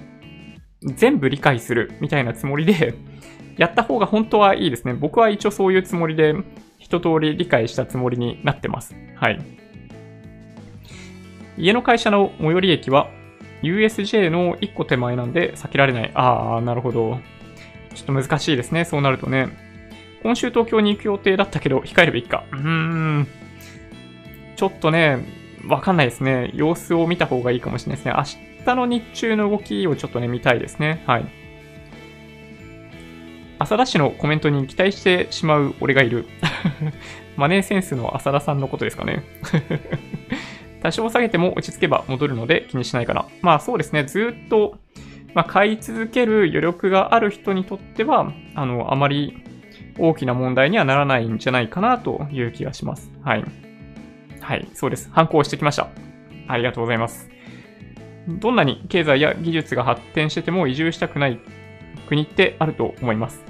[0.95, 2.95] 全部理解するみたいなつもりで、
[3.57, 4.93] やった方が本当はいいですね。
[4.93, 6.35] 僕は一応そういうつもりで、
[6.79, 8.95] 一通り理解したつもりになってます。
[9.15, 9.39] はい。
[11.57, 13.09] 家の会社の最寄り駅は
[13.61, 16.11] USJ の1個手前なんで避けられない。
[16.13, 17.19] ああ、なるほど。
[17.93, 18.85] ちょっと難しいですね。
[18.85, 19.64] そうなるとね。
[20.25, 22.45] 今週東京に行く予定だったけど、控えればいいか。
[22.51, 23.27] うーん。
[24.55, 25.23] ちょっとね、
[25.67, 26.49] わかんないですね。
[26.55, 28.13] 様子を見た方がいいかもしれないですね。
[28.57, 31.03] 明日の日中の動きをちょっとね、見たいですね。
[31.05, 31.25] はい。
[33.59, 36.25] 浅田氏のコメントに期待してしまう俺がいる。
[37.37, 39.21] マネーセンスの浅田さんのことですかね。
[40.81, 43.27] 多少下げても落ち着けば戻るので気にしないかな。
[43.43, 44.79] まあそうですね、ずっと、
[45.35, 49.43] まあ、買い続ける余力がある人にとっては、あの、あまり
[49.97, 53.11] 大きな問題にはならないんじゃないかなという気がします。
[53.23, 53.45] はい。
[54.41, 55.09] はい、そうです。
[55.11, 55.89] 反抗してきました。
[56.47, 57.29] ありがとうございます。
[58.27, 61.39] どんなに経済や技術が発展してても移住したくない
[62.07, 63.43] 国ってあると思います。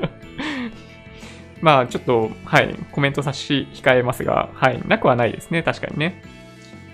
[1.60, 6.22] まあ、ちょっと、はい、コメント差し控えますが、はい、なくはないですね、確かにね。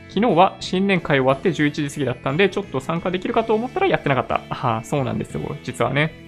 [0.08, 4.40] 昨日は新年会終わって11時過ぎだったんで、ちょっと参加できるかと思ったらやってなかった。
[4.48, 6.25] ああ、そうなんですよ、実はね。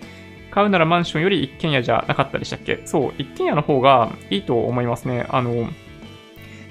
[0.50, 2.80] 買うならマンションより一軒家じゃなかったでしたっけ？
[2.84, 5.26] そう、一軒家の方がいいと思いますね。
[5.28, 5.68] あの、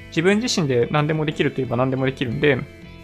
[0.07, 2.57] 自分自身で何でもできるといえば何でもできるんで、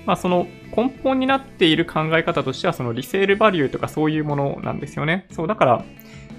[0.05, 5.27] まあその根本になっている考え方としてはそのリセールバリューとかそういうものなんですよね。
[5.31, 5.85] そう、だから、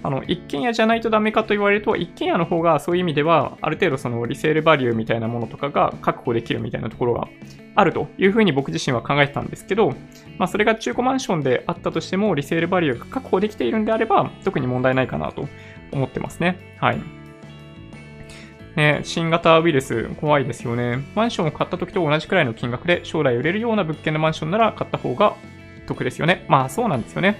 [0.02, 7.28] あの、一軒家じゃないとダメかと言われると、一軒家の方がそういう意味では、ある程度そのリセールバリューみたいなものとかが確保できるみたいなところが
[7.74, 9.94] あるというふうに僕自身は考えてたんですけど、
[10.38, 15.48] まあそれが中古マンションであったとしても、リセールバリューが確保できているんであれば、特に問題ないかなと
[15.92, 16.58] 思ってますね。
[16.78, 17.00] はい。
[18.76, 21.04] ね、新型ウイルス怖いですよね。
[21.14, 25.36] マンションを買った時と同じくらいの金額で将来売れるような物件のマンションなら買った方が
[25.86, 26.44] 得ですよね。
[26.48, 27.38] まあそうなんですよね。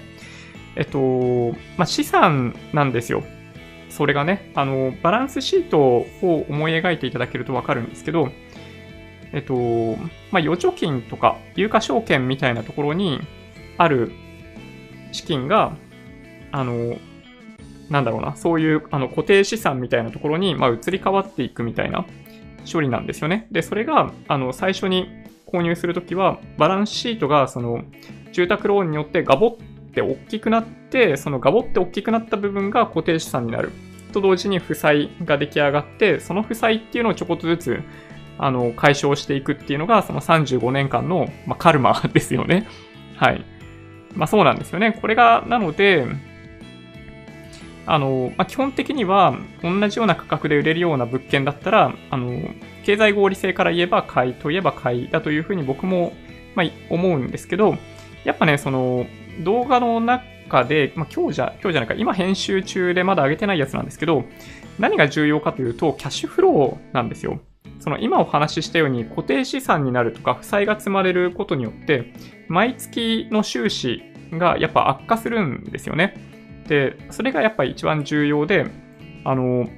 [0.75, 3.23] えっと、まあ、資産なんですよ。
[3.89, 8.29] それがね、あの、バランスシートを思い描いていただけるとわかるんですけど、
[9.35, 9.53] えっと、
[10.31, 13.19] まあ、預貯金とか、有価証券みたいなところに
[13.77, 14.13] ある
[15.11, 15.75] 資金が、
[16.53, 16.95] あの、
[17.89, 22.05] なんだろうな、そういうあの固定資産みたいなところに、まあ、移り変わっていくみたいな
[22.71, 23.47] 処理なんですよね。
[23.51, 25.09] で、それが、あの、最初に
[25.45, 27.83] 購入するときは、バランスシートが、その、
[28.31, 33.73] 住宅ローンによってガボって大きくなって、そのガボって大きくなった部分が固定資産になる。
[34.13, 37.83] と同時に負債が出来上がって、その負債っていうのをちょこっとずつ、
[38.37, 42.67] あの、解消していくっていうのが、その35年間の、まあ、カルマ ですよね。
[43.15, 43.43] はい。
[44.13, 44.97] まあそうなんですよね。
[45.01, 46.05] これが、なので、
[47.85, 52.41] あの、まあ、基本的には同じような価格で売れるような物件だったら、あの、
[52.83, 56.13] 経済合理性から言えば買いといえば買いだというふうに僕も、
[56.55, 57.77] まあ、思うんですけど、
[58.23, 59.05] やっぱね、その、
[59.43, 64.25] 動画の中で、まあ、今日じゃ、今日じゃないか、今編集中でまだ上げてないやつなんですけど、
[64.79, 67.39] 何が重要かというと、キャッシュフローなんですよ。
[67.85, 72.13] その今お話ししたように固定資産になるとか負債が積まれることによって、
[72.47, 76.15] 毎月の収支がやっぱ悪化するんですよね。
[76.67, 78.65] で、それがやっぱ一番重要で、
[79.23, 79.69] あの、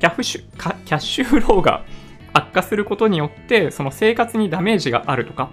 [0.00, 0.50] キャフシュ
[0.86, 1.84] キャッシュフローが
[2.32, 5.50] 悪化することによって、その生活にダメージがあるとか、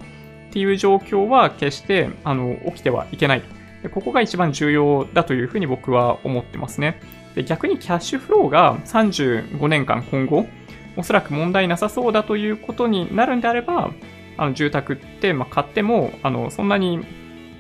[0.50, 3.44] っていう状況は決してあの起きてはいけない
[3.84, 3.90] で。
[3.90, 7.02] ここが一番重要だというふうに僕は思ってますね。
[7.36, 10.48] で逆にキャッシュフローが35年間今後、
[10.96, 13.92] おそらく問題なさそうだということになるんであれば、
[14.38, 17.00] あの住宅って、まあ、買っても、あの、そんなに、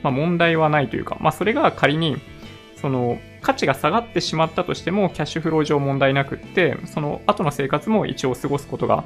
[0.01, 2.17] まあ、問題はないというか、まあ、それが仮に、
[2.77, 9.03] その、価値が下がってしまったとしても、キャッシュフロー上問題なくって、その後の生活も一応過ごすことが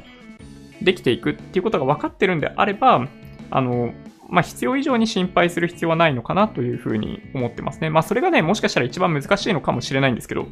[0.82, 3.08] できていくっていうことが分かってるんであれば、
[3.50, 3.94] あの、
[4.30, 7.90] まあ、必要以上に心配する必要はないのかなというふうに思ってますね。
[7.90, 10.48] まあ、それがね、もしかしたら一番難しいのかもしれないんですけど、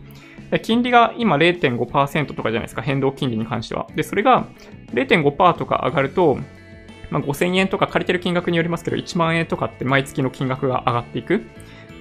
[0.61, 3.88] 金利が今0.5%とかじゃないですか、変動金利に関しては。
[3.95, 4.47] で、それが
[4.93, 6.38] 0.5%とか上がると、
[7.09, 11.43] まあ、5000円とか借りてる金額によりますけど、1万円とかって毎月の金額が上がっていく。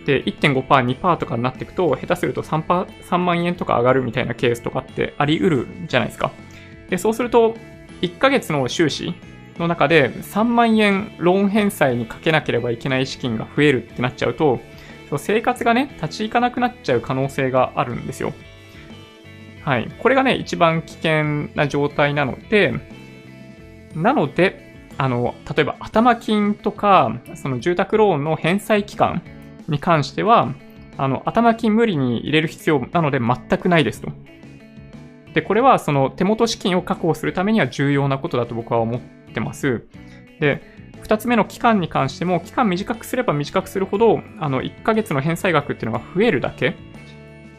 [0.07, 6.31] で、1.5%、2%とかになっていくと、下手すると 3, 3万円とか上がるみたいなケースとかってあり得るじゃないですか。
[6.89, 7.55] で、そうすると、
[8.03, 9.15] 1ヶ月の収支
[9.61, 14.61] の中で3万円ローン返済にかけなければいけない資金が増えるってなっちゃうと、
[15.19, 18.33] 生活がね、立ち行かなくなっちゃう可能性があるんですよ。
[19.65, 19.91] はい。
[19.99, 22.75] これがね、一番危険な状態なので、
[23.95, 29.23] なので、あの、例えば頭金とか、その住宅ローンの返済期間
[29.69, 30.55] に関しては、
[30.97, 34.11] あの、頭金無理に入れる必要なので全くないですと。
[35.35, 39.01] で、これはその手元資金を確保するためには重要なことだと僕は思っ
[39.31, 39.85] てます。
[40.41, 40.63] で、
[41.03, 46.75] 二つ目の期間に関しても、期間短くすれば短くするほど、あの、1ヶ月の返済額っていうのが増えるだけ。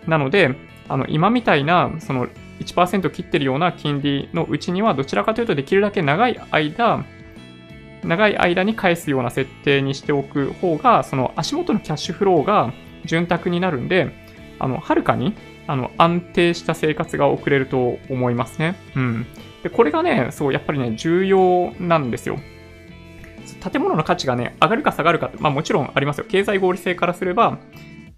[0.07, 0.55] なので、
[0.87, 2.27] あの、今みたいな、その
[2.59, 7.05] 1%切ってるような金利のうちには、どちらかというとできるだけ長い間、
[8.03, 12.73] 長い間に返すような設定にしておく方が、その足元のキャッシュフローが
[13.05, 14.11] 潤沢になるんで、
[14.59, 15.33] あの、はるかに、
[15.67, 18.75] あの、安定した生活が送れると思いますね。
[18.95, 19.25] うん。
[19.63, 22.39] で、これがね、そう、やっぱりね、重要なんですよ。
[23.71, 26.25] 建物の価値がね、上がるか下がるかって、まあもちろんありますよ。
[26.27, 27.59] 経済合理性からすれば、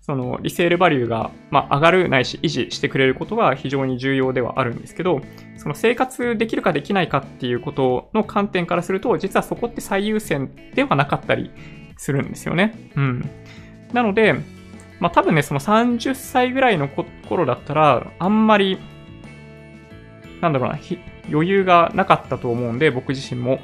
[0.05, 5.21] そのリセールバリューが、まあ、上がるないし維持してくれることが非常に重要ではあるんですけど、
[5.55, 11.51] その生活できるかできないかっていうことの観点からすると、実はそこって最優先ではなかったり
[11.95, 12.91] するんですよね。
[12.97, 13.29] うん。
[13.93, 14.35] なので、
[14.99, 18.79] まあ多分ね、その30歳ぐらいの頃だったら、あんまり、
[20.41, 20.77] なんだろうな、
[21.29, 23.59] 余裕がなかったと思うんで、僕自身も、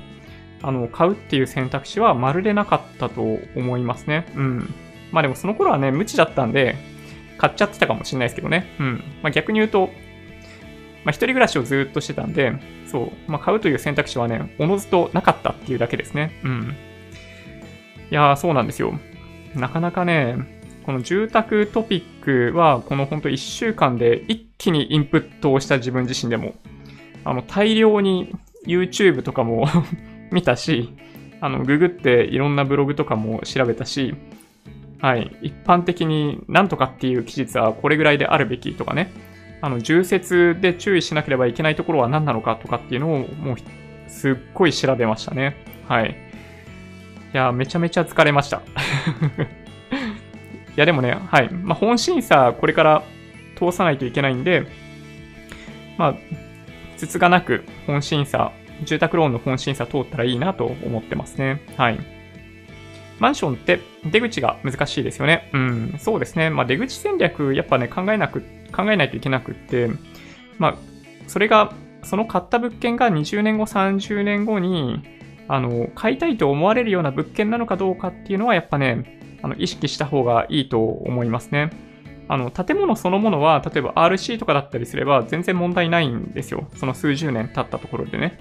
[0.61, 4.25] あの、買うっていう選択肢はまるでなかったと思いますね。
[4.35, 4.73] うん。
[5.11, 6.75] まあでもその頃はね、無知だったんで、
[7.37, 8.67] 買っちゃってたかもしれないですけどね。
[8.79, 9.03] うん。
[9.23, 9.89] まあ逆に言うと、
[11.03, 12.53] まあ一人暮らしをずっとしてたんで、
[12.87, 16.39] そう、まあ買うという選択肢はね、おのずとなかったっていうだけですね。
[16.43, 16.75] うん。
[18.11, 18.93] いやー、そうなんですよ。
[19.55, 26.55] なかなかね、この住宅トピックは、このほんと1週間で一気にインプットをした自分自身でも、
[27.23, 29.67] あの、大量に YouTube とかも
[30.31, 30.93] 見たし、
[31.41, 34.15] あの、ググっていろんなブログとかも調べたし、
[35.01, 35.31] はい。
[35.41, 39.11] 一般的になんとかっていう期日はこれぐらいであるべきとかね。
[39.61, 43.57] あの、重説で注意しなければいけないところは何なのかとかっていうのをもう
[44.07, 45.55] すっごい調べましたね。
[45.87, 46.15] はい。
[47.33, 48.61] いや、めちゃめちゃ疲れました。
[50.75, 51.49] いや、でもね、はい。
[51.51, 53.03] まあ、本審査これから
[53.57, 54.65] 通さないといけないんで、
[55.97, 56.15] まあ、
[56.99, 58.51] つつがなく本審査、
[58.83, 61.61] 住宅ローンの本審査通ったらいいなと思ってますね。
[61.77, 61.99] はい。
[63.19, 63.79] マンションって
[64.11, 65.49] 出口が難しいですよね。
[65.53, 66.49] うん、そうですね。
[66.49, 68.41] まあ、出口戦略、やっぱね、考えなく、
[68.75, 69.89] 考えないといけなくって、
[70.57, 70.75] まあ、
[71.27, 71.73] それが、
[72.03, 75.01] その買った物件が20年後、30年後に、
[75.47, 81.71] あの、買いたいと思われるような物件なのかどうかっていうのは、やっぱね、あの、意識した方がいいと思いますね。
[82.29, 86.67] あの、建物そのものは、例えば RC とかだったりすれば、全然問題ないんですよ。
[86.75, 88.37] その数十年経ったところでね。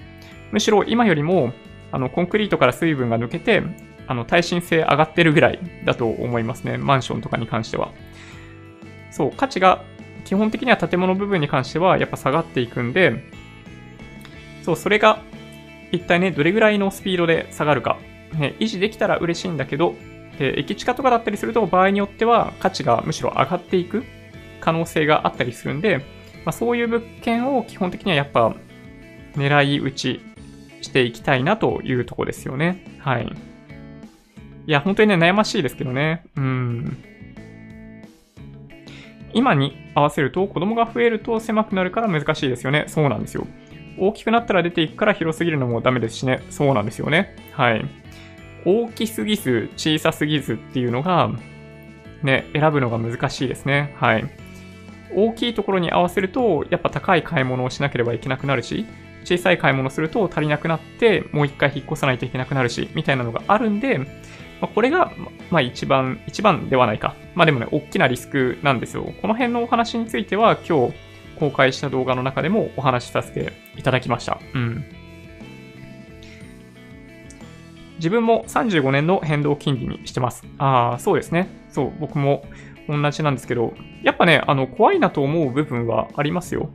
[0.52, 1.52] むしろ今よりも、
[1.90, 3.62] あの、コンクリートから水分が抜けて、
[4.06, 6.76] あの、耐震性上がってるぐらいだと思いますね。
[6.76, 7.90] マンションとかに関しては。
[9.10, 9.82] そう、価値が
[10.26, 13.24] 基本的には建物部分に関してはやっぱ下がっていくんで、
[14.62, 15.22] そう、それが
[15.92, 17.96] 一体ね、どれぐらいのスピードで下がるか、
[18.34, 19.94] ね、維持できたら嬉しいんだけど、
[20.38, 24.04] で駅地下とかだったりすると場合によっては価値がむしろ上がっていく
[24.60, 25.98] 可能性があったりするんで、
[26.44, 28.54] まあ、そういう物件を基本的にはやっぱ
[29.34, 30.20] 狙い撃ち
[30.82, 32.84] していきたいなというとこですよね。
[32.98, 33.32] はい。
[34.66, 36.24] いや、本当にね、悩ましいですけどね。
[36.36, 36.96] うん。
[39.34, 42.84] 今に合わせると子供が増えると狭くなるから難しいですよね。
[42.88, 43.46] そうなんですよ。
[43.98, 46.42] 大きくなったら出ていくから広すぎるのもダメですしね。
[46.50, 47.36] そうなんですよね。
[47.52, 47.84] はい。
[48.64, 51.30] 大きすぎず、小さすぎずっていうのが、
[52.22, 53.94] ね、選ぶのが難しいですね。
[53.96, 54.24] はい。
[55.14, 58.86] 大きいところに合わせると、やっぱ高い買い物をしなければいけなくなるし、
[59.24, 64.00] 小さい買い物すると足りなくなって、もう一回引っ越さないといけなくなるし、みたいなのがあるんで、
[64.60, 65.12] ま、これが、
[65.50, 67.14] まあ一番、一番ではないか。
[67.34, 69.12] まあでもね、大きなリスクなんですよ。
[69.20, 70.94] この辺のお話については今日
[71.38, 74.40] 公開した動画の中でもお話しさせていただきました。
[74.54, 74.84] うん。
[77.98, 80.44] 自分も35年の変動金利にしてます。
[80.58, 81.48] ああ、そうですね。
[81.70, 82.44] そう、僕も
[82.88, 86.70] 同じなんですけど、やっぱね、あの、怖いなと思う部分はありますよ。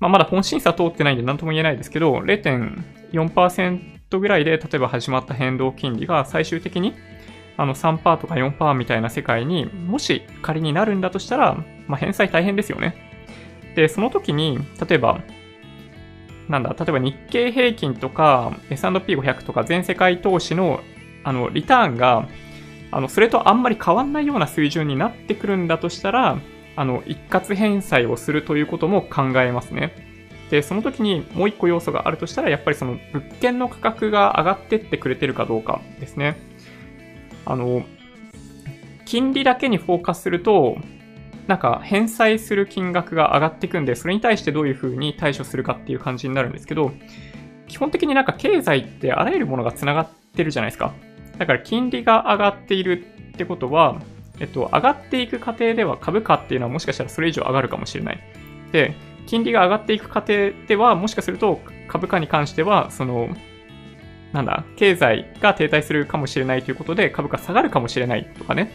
[0.00, 6.94] まあ、まだ本審査通ってないんで何とも言えないですけど、0.4%ぐらいで、例えば始まった変動金利が最終的に
[7.56, 11.56] あの3%とか4%みたいな世界にもし仮になるんだとしたら、
[11.86, 12.94] まあ、返済大変ですよね。
[13.74, 15.20] で、その時に、例えば、
[16.48, 20.80] なんだ、例えば日経平均とか S&P500 とか全世界投資の
[21.24, 22.28] あのリターンが
[22.90, 26.38] あのそれとあんまり変わんないような水準になってくるんだとしたら、
[26.76, 29.94] あの一括返済をするということも考えますね。
[30.50, 36.36] で、その時にもう一個要素があるとしたら、やっぱりその物件の価格が上がってってくれてるかどうかですね。
[37.46, 37.84] あの、
[39.06, 40.76] 金利だけにフォーカスすると、
[41.46, 46.92] なんか返済する金額が上がっていくんで、それに対してどういうふうに対処するかっていう感じになるんですけど、
[47.68, 50.92] 基本的になんか経済ってあらゆるものが繋がってるじゃないですか。
[51.38, 54.00] だから金利が上がっているってことは、
[54.40, 58.20] えっと、上がっていく過程では株価っていうのはもしかしたらそれ以上上がるかもしれない。
[58.70, 58.94] で、
[59.26, 63.28] 金利が上がっていく過程では、もしかすると株価に関しては、その、
[64.32, 68.70] なんだ、経済が停滞するかもしれないということで株価下がるかもしれないとかね。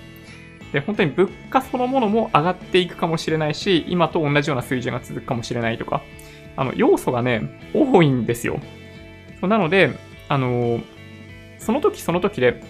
[0.72, 6.02] で、本当に物価そのものも上がっていくかもしれないし、今と同じような水準が続くかもしれないとか、
[6.56, 8.60] あの、要素がね、多いんですよ。
[9.42, 9.92] なので、
[10.28, 10.80] あの、
[11.58, 12.64] その時その時で、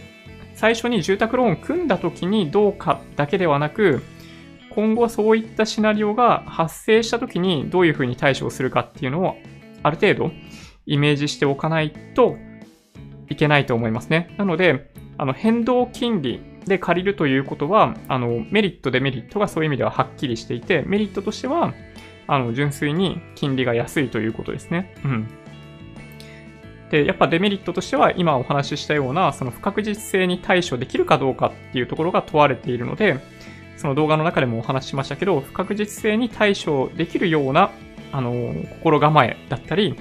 [0.54, 4.02] 最初に住宅ローン組んだ時にどうかだけではなく、
[4.72, 9.36] 今後そういったシナリオが発生した時にどういうふうに対処をするかっていうのを
[9.82, 10.32] ある程度
[10.86, 12.38] イメージしておかないと
[13.30, 14.36] いけないと思いますね。
[14.38, 21.74] なので、あの変動金利で借りるということは、あの、メリット、デメリットがそういう意味でははっきりしていて、メリットとしては、
[22.28, 24.94] あの、純粋に金利が安いということですね。
[25.04, 25.28] うん。
[26.90, 33.20] で、やっぱデメリットとしては、今お話ししたような、その不確実性に対処できるかどうかっていうところが問われているので、
[33.78, 37.72] その動画の中でもお話ししましたけど、不確実性に対処できるような、
[38.12, 39.96] あの、心構えだったり、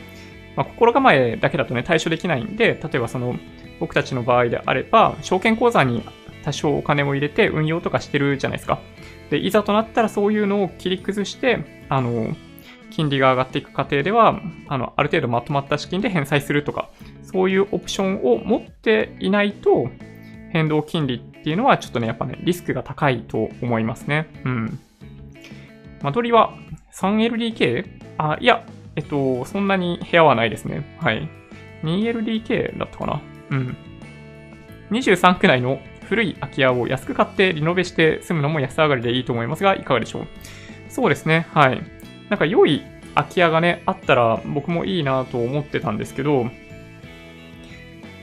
[0.56, 3.36] まあ、心構えだけだとね、対処できないんで、例えばその、
[3.78, 6.02] 僕たちの場合であれば、証券口座に
[6.46, 8.78] 多少お金を入れて運用とかしてるじゃないですか。
[9.30, 12.36] で、いざとなったらそういうのを切り崩して、あの、
[12.90, 16.88] 金利が上がっていく過程では、あの、ある程度まとまった資金で返済するとか、
[17.24, 19.90] そういうオプションを持っていないと、
[20.52, 24.28] 変動金利っていうのはちょっとね、やっぱね、リスクが高いと思いますね。
[24.44, 24.78] うん。
[26.00, 26.56] 間取りは
[26.94, 27.86] 3LDK?
[28.18, 30.96] あ、いや、えっと、そんなに部屋はないですね。
[31.00, 31.28] はい。
[31.82, 33.20] 2LDK だったかな
[33.50, 33.76] うん。
[34.92, 40.26] 23区内の古い空き家を安く買ってリノベして住むのも安上がりでいいと思いますが、いかがでしょう
[40.88, 41.46] そうですね。
[41.52, 41.82] はい。
[42.30, 42.82] なんか良い
[43.14, 46.46] 空き家がね、あったら僕もいいなと思ってたんですけど、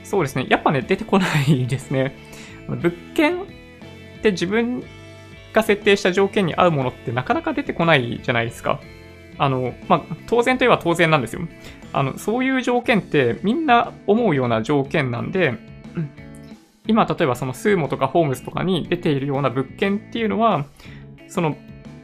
[0.02, 0.46] そうですね。
[0.48, 2.16] やっぱね、出てこないですね。
[2.68, 3.46] 物件っ
[4.22, 4.82] て自分
[5.52, 8.80] が設定した条件に合うものってなかなか出てこないじゃないですか。
[9.38, 11.42] あの、まあ、当然といえば当然なんですよ。
[11.92, 15.54] あの、そういう条件ってみんな思うような条件なんで、
[16.86, 20.66] 今、例えばそのスーモとかホームズとかに出ているような物件っていうのは、
[21.28, 21.56] その、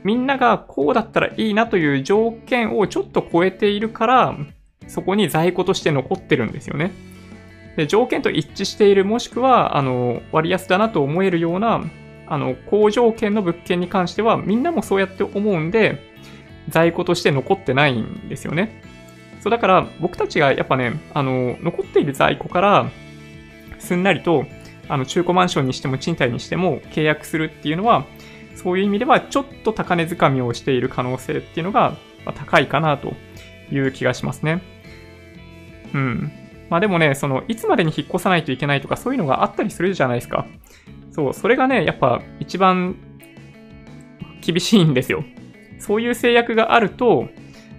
[0.04, 4.34] みんながこうだったらいいなという条件をちょっと超えているから、
[4.88, 6.92] そこに在庫として残ってるんですよね。
[7.76, 11.82] で条件と一致している、もしくは、あの、割安だなと思えるような、
[12.26, 16.10] あの、高条件の物件に関しては、みんなもそうやって思うんで、
[16.68, 18.82] 在庫として残ってないんですよね。
[19.40, 22.90] そう、だから僕たちがやっぱね、あの、残っている在庫から、
[23.78, 24.46] すんなりと、
[24.90, 28.04] あの、中古マンションにしても賃貸にしても契約するっていうのは、
[28.56, 31.96] そういう意味ではちょっと高値掴みをしている可能性っていうのが
[32.34, 33.14] 高いかなと
[33.72, 34.62] いう気がしますね。
[35.94, 36.32] うん。
[36.68, 40.46] まあでもね、その、いつまでに引っ越さないといけないとかそういうのがあったりするじゃないですか。
[41.12, 42.96] そう、それがね、やっぱ一番
[44.40, 45.24] 厳しいんですよ。
[45.78, 47.28] そういう制約があると、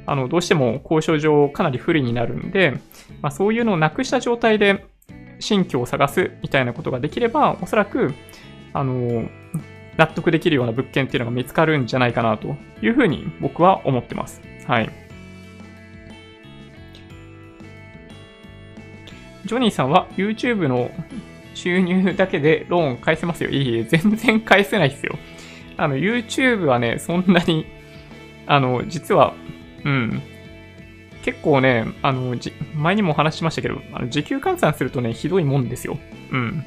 [0.06, 2.80] あの、どうしても交渉上かなり不利になるんで、
[3.22, 4.86] まあそういうのをなくした状態で
[5.42, 8.14] 新居を探すみたいなことができれば、おそらく、
[8.74, 9.30] あの、
[9.98, 14.42] 納得できるような物件っていうのが見つかるんじゃないかなというふうに僕は思ってます。
[14.66, 14.90] はい。
[19.46, 20.92] ジョニーさんは YouTube の
[21.54, 23.50] 収入だけでローン返せますよ。
[23.50, 25.18] いえいえ、全然返せないですよ。
[25.78, 27.66] あの、YouTube はね、そんなに、
[28.48, 29.34] あの、実は、
[29.84, 30.22] うん、
[31.24, 35.98] 結構ね、あの、じ前にもお話ししましたけど、あの時給換算するとね、ひどいもんですよ。
[36.32, 36.66] うん。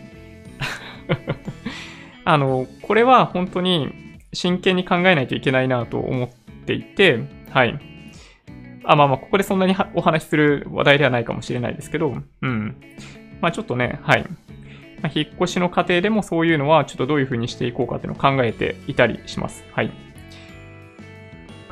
[2.24, 3.92] あの、これは本当に
[4.32, 6.28] 真剣に考えないといけないなと思っ
[6.66, 7.78] ていて、はい。
[8.84, 12.76] あ、まあまあ、ここでそんなにお話しする話題ではないかもしれないですけど、うん。
[13.40, 14.24] まあちょっとね、はい。
[15.02, 19.64] まあ、引っ越しの過程でもそういうのはちょっとどういう風にしていこうかっていうのを考えていたりします。
[19.72, 19.90] はい。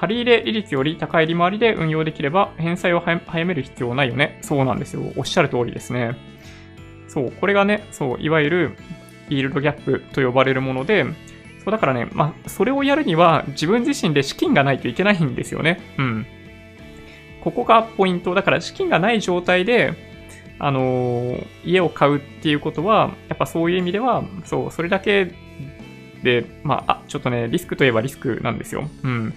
[0.03, 4.41] 借入利率より高い利回りで運用できれば返済を早める必要ないよね。
[4.43, 5.03] そうなんですよ。
[5.17, 6.17] おっしゃる通りですね。
[7.07, 8.77] そう、これがね、そう、いわゆる
[9.29, 11.05] イールドギャップと呼ばれるもので、
[11.65, 15.81] そうだからね、まあ、それをやるには自分自身で資金がないといけないんですよね。
[15.99, 16.27] うん。
[17.45, 18.35] ここがポイント。
[18.35, 19.95] だから資金がない状態で、
[20.59, 25.33] あのー、家を買うっていうことは、やっぱそういう意味では、そう、それだけ
[26.25, 28.89] で、まあ、あ、ちょっとね、リスクといえばリスクなんですよ。
[29.05, 29.35] うん。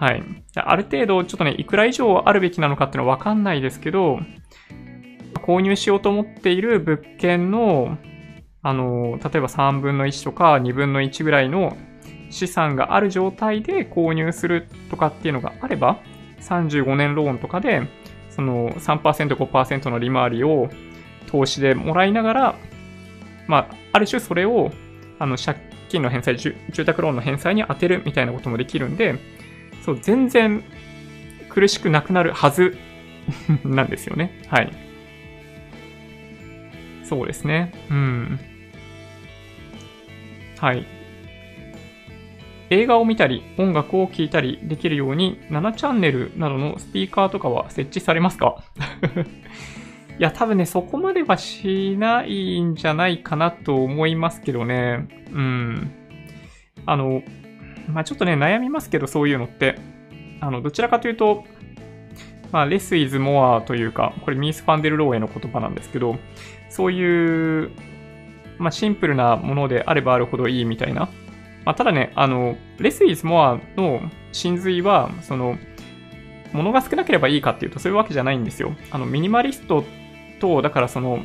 [0.00, 0.22] はい。
[0.54, 4.18] ある程度、ちょっとね、いくら以上あるべきなのかっていうのはわかんないですけど、
[5.34, 7.98] 購入しようと思っている物件の、
[8.62, 11.76] あの、例えば3分の1とか2分の1ぐらいの
[12.30, 15.98] 資産がある状態で購入するとかっていうのがあれば、
[16.40, 17.82] 35年ローンとかで、
[18.30, 20.70] その3%、5%の利回りを
[21.26, 22.54] 投資でもらいながら、
[23.46, 24.70] まあ、ある種それを、
[25.18, 25.58] あの、借
[25.90, 26.54] 金の返済、住
[26.86, 29.39] 宅ローンの返済に充てるみたいなこともできるんで、
[29.82, 30.62] そう、全然
[31.48, 32.76] 苦しくなくなるはず
[33.64, 34.40] なんですよね。
[34.48, 34.72] はい。
[37.04, 37.72] そうですね。
[37.90, 38.38] うん。
[40.58, 40.86] はい。
[42.70, 48.62] 映画を見たり、音楽を聴いたりできるように、7チャンネルなどのスピーカーとかは設置されますか？
[50.18, 55.08] いや、多分ね、そこまではしないんじゃないかなと思いますけどね。
[55.32, 55.90] うん。
[56.86, 57.22] あの、
[57.94, 59.76] まあ、ちょっとね、悩みますけど、そういうのって。
[60.40, 61.44] あの、どちらかというと、
[62.50, 66.18] まあ、less is more というか、これミース・ファンデル・ローへの言葉なんですけど、
[66.68, 67.70] そういう、
[68.58, 71.08] まあ、シンプルなものであればあるほどいいみたいな
[71.64, 74.00] まあ、ただね、あの、レスイズモアの
[74.32, 75.58] 真髄は、その、
[76.52, 78.74] 物が少なければいいかっていうとそういうわけじゃないんですよ。
[78.90, 79.84] あの、ミニマリスト
[80.40, 81.20] と、だからその、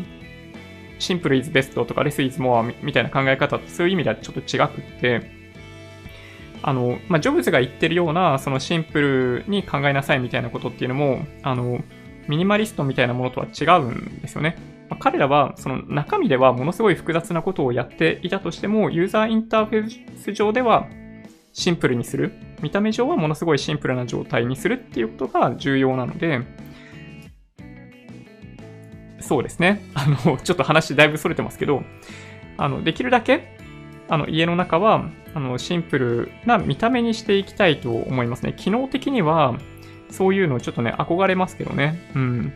[0.99, 5.31] シンプルイズベストとかレスイズモアみたいな考え方とそういう意味ではちょっと違くって、
[6.67, 11.83] あの、まあ、ジョブズが言ってるような、そのシンプルに考えなさいみたいなことっていうのも、あの、
[12.27, 14.57] ミニマリストみたいなものとは違うんですよね。
[14.89, 20.87] まあ、彼らはその中身ではものすごい複雑なことをやっていたとしても、ユーザーインターフェース上では
[21.53, 22.33] シンプルにする。
[22.63, 26.41] 見た目上はものすごいシンプルな状態にするっていうことが重要なので、
[29.19, 29.83] そうですね。
[29.93, 31.83] あの、ちょっと話だいぶ逸れてますけど、
[32.57, 33.54] あの、できるだけ、
[34.07, 38.53] あの、家の中は、あの、シンプルな見た目にしていきたいと思いますね。
[38.55, 39.57] 機能的には、
[40.09, 41.99] そういうのちょっとね、憧れますけどね。
[42.15, 42.53] うん。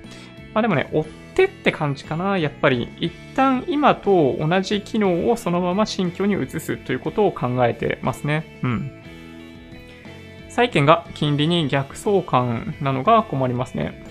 [0.54, 2.38] まあでもね、追ってって感じかな。
[2.38, 8.60] やっぱり、一旦今と同じ機能をそのまま新居に移すということを考えてますね。
[8.64, 8.92] うん。
[10.50, 14.04] 債券が金利に逆相関なのが困りますね。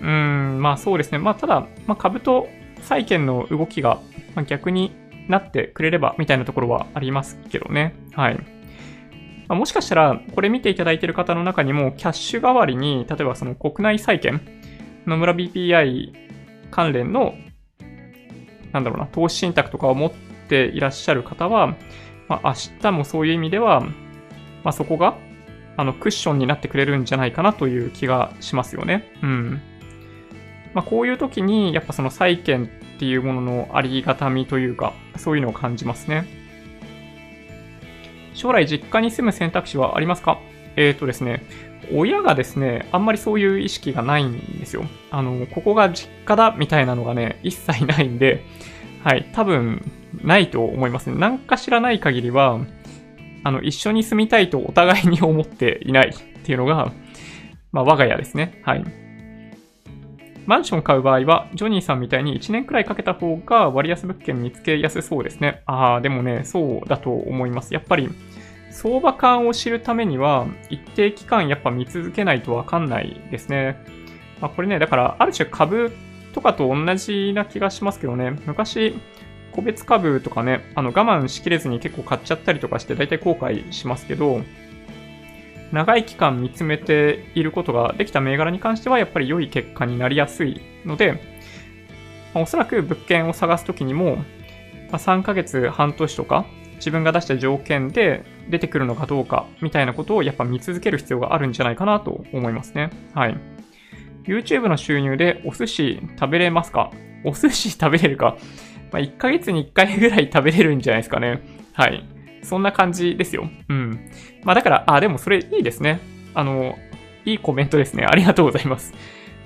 [0.00, 1.18] うん、まあそうですね。
[1.18, 2.48] まあただ、まあ、株と
[2.82, 4.00] 債券の動きが
[4.46, 4.92] 逆に
[5.30, 7.94] なってくれればみたいなところはありますけどね。
[8.12, 8.34] はい。
[9.48, 14.40] まあ、もしかしたら、これ見ていただいている方の中にも、キャッシュ代わりに、例えばその国内債券、
[15.06, 16.12] 野村 BPI
[16.70, 17.34] 関連の、
[18.72, 20.12] なんだろうな、投資信託とかを持っ
[20.48, 21.74] ていらっしゃる方は、
[22.28, 23.80] まあ、明日もそういう意味では、
[24.62, 25.16] まあ、そこが、
[25.76, 29.10] あの、クッションになってくれるんじゃないかなという気がしますよね。
[29.22, 29.60] うん。
[30.74, 36.26] まあ、こういう時に、やっぱその債券っていうもののありがたみというか、そういうのを感じますね。
[38.34, 40.40] 将来実家に住む選択肢はありますか？
[40.76, 41.44] えっ、ー、とですね、
[41.92, 44.84] 親がですね、あんまりそういう意識がないんですよ。
[45.10, 48.44] あの、ここが実家だみたいなのがね、一切ないんで、
[49.04, 49.90] はい、多分、
[50.22, 51.16] ないと思いますね。
[51.18, 52.60] 何か知らない限りは、
[53.44, 56.12] あの、一緒に住みたいとお互いに思っていないっ
[56.42, 56.92] ていうのが、
[57.72, 58.60] まあ、我が家ですね。
[58.64, 58.84] はい。
[60.46, 65.62] マンション買う場合は、ジョニーさんみたいに1年くらいかけた方が割安物件見つけやすそうですね。
[65.66, 67.74] ああ、でもね、そうだと思います。
[67.74, 68.08] やっぱり、
[68.70, 73.76] 相場感を知るためには、一定期間やっぱ見続けないとわかんないですね。
[74.40, 75.92] まあ、これね、だから、ある種株
[76.32, 78.94] とかと同じな気がしますけどね、昔、
[79.52, 84.42] 個別株とかね、あの我慢しきれずに結構買っちゃったりとかして大体後悔しますけど、
[85.72, 91.20] 長い期間見つめていることができた銘柄に関してはやっぱり良い結果になりやすいので、
[92.34, 94.18] ま、おそらく物件を探すときにも、
[94.90, 96.46] ま、3ヶ月、半年とか、
[96.76, 102.90] 自分が出した条件で出てくるのかどうかみたいなことをやっぱ見続ける必要があるんじゃないかなと思いますね。
[103.14, 103.36] はい。
[104.24, 106.90] YouTube の収入でお寿司食べれますか？
[107.24, 108.38] お寿司食べれるか？
[108.92, 111.42] まあ、1ヶ月に1回ぐらい食べれるんじゃないですかね。
[111.74, 112.02] はい。
[112.42, 113.48] そんな感じですよ。
[113.68, 114.10] うん。
[114.42, 116.00] まあだから、あ、でもそれいいですね。
[116.34, 116.78] あの、
[117.24, 118.04] いいコメントですね。
[118.04, 118.94] ありがとうございます。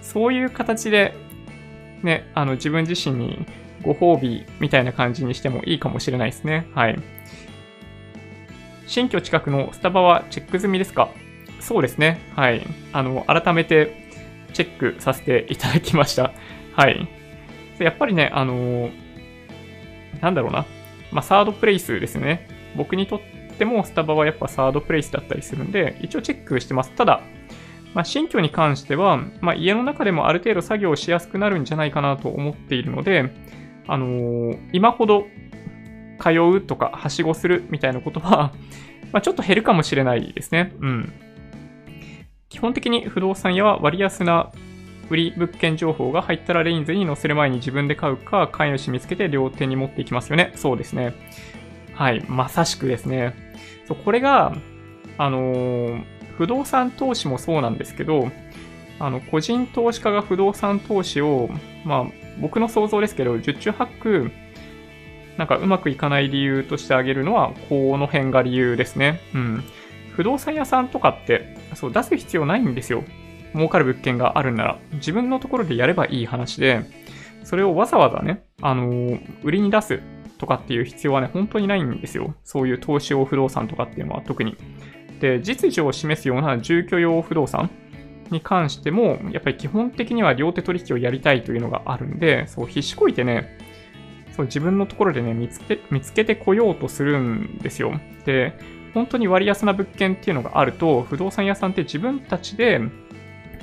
[0.00, 1.14] そういう形で、
[2.02, 3.46] ね、あの、自分自身に
[3.82, 6.66] ご褒美みたいな感じにしてもいいかもしれないですね。
[6.74, 6.98] はい。
[8.86, 11.08] 新居近くのスタバはチェック済みですか？
[11.58, 12.20] そうですね。
[12.36, 12.62] はい。
[12.92, 14.08] あの、改めて
[14.52, 16.32] チェックさせていただきました。
[16.76, 17.08] はい。
[17.78, 18.90] やっぱりね、あの
[20.20, 20.66] なんだろうな。
[21.10, 22.46] まあ、サードプレイスですね。
[22.76, 26.90] 僕にとってもスタバはやっぱサードプレイスだったりするんで、一応チェックしてます。
[26.92, 27.20] ただ、
[27.94, 33.30] まあ、新居に関しては、まあ、家の中でもある程度作業しやすくなるんじゃないかなと思っているので、
[33.86, 35.26] あのー、今ほど
[36.20, 38.52] 通うとか、はしごするみたいなことは
[39.12, 40.72] まちょっと減るかもしれないですね。
[40.80, 41.12] うん。
[42.48, 44.50] 基本的に不動産屋は割安な
[45.10, 50.52] 売り物件情報が入ったらレインズに載せる前に自分で買うか、飼い主見つけて両手に持っていきますよね。
[50.54, 51.14] そうですね。
[51.94, 52.24] はい。
[52.28, 53.43] まさしくですね。
[53.86, 54.54] そうこれが、
[55.18, 56.00] あの、
[56.36, 58.30] 不動産投資もそうなんですけど、
[58.98, 61.48] あの、個人投資家が不動産投資を、
[61.84, 64.30] まあ、僕の想像ですけど、十中八九、
[65.36, 69.20] なんかうまくいかない理由として挙げるのは、この辺が理由ですね。
[69.34, 69.64] うん。
[70.16, 73.02] 不動産屋さんとかって、そう、出す必要ないんですよ。
[73.54, 74.78] 儲かる物件があるんなら。
[74.94, 76.82] 自分のところでやればいい話で、
[77.42, 80.00] それをわざわざね、あのー、売りに出す
[80.44, 82.34] とかっていう必要はね、本当にないんですよ。
[82.44, 84.56] そういう投資用不動産とかっていうのは特に。
[85.20, 87.70] で、実需を示すような住居用不動産
[88.30, 93.58] に関しても、やっぱり基本的には両手取引をやりたいというのがあるんで、そう、必死こいてね、
[94.36, 97.98] そう自分のところでね、見つけ、見つけてこようとするんですよ。
[98.26, 98.52] で、
[98.92, 102.82] 本当に割安な物件っていうのがあると、不動産屋さんって自分たちで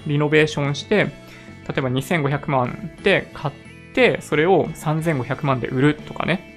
[0.08, 1.06] リノベーションして、
[1.68, 3.54] 例えば2500万で買っ
[3.94, 6.51] て、それを3500万で売るとかね。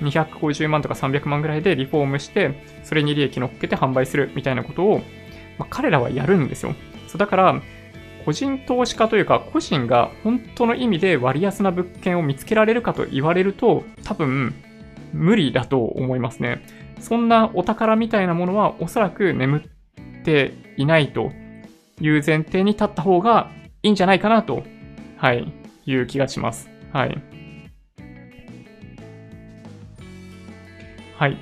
[0.00, 4.98] 250万とか300万ぐらいでリフォームして、それに利益乗っけて販売するみたいなことを、
[5.58, 6.74] まあ、彼らはやるんですよ。
[7.08, 7.62] そうだから、
[8.24, 14.54] 個人投資家というか、個人が本当の意味で割安な物件を見つけられるかと言われると、多分、
[15.12, 16.62] 無理だと思いますね。
[17.00, 21.30] そんなお宝みたいなものはおそらく眠っていないと
[22.00, 23.50] いう前提に立った方が
[23.82, 24.64] いいんじゃないかなと、
[25.16, 25.52] はい、
[25.86, 26.68] いう気がします。
[26.92, 27.35] はい。
[31.18, 31.38] はい。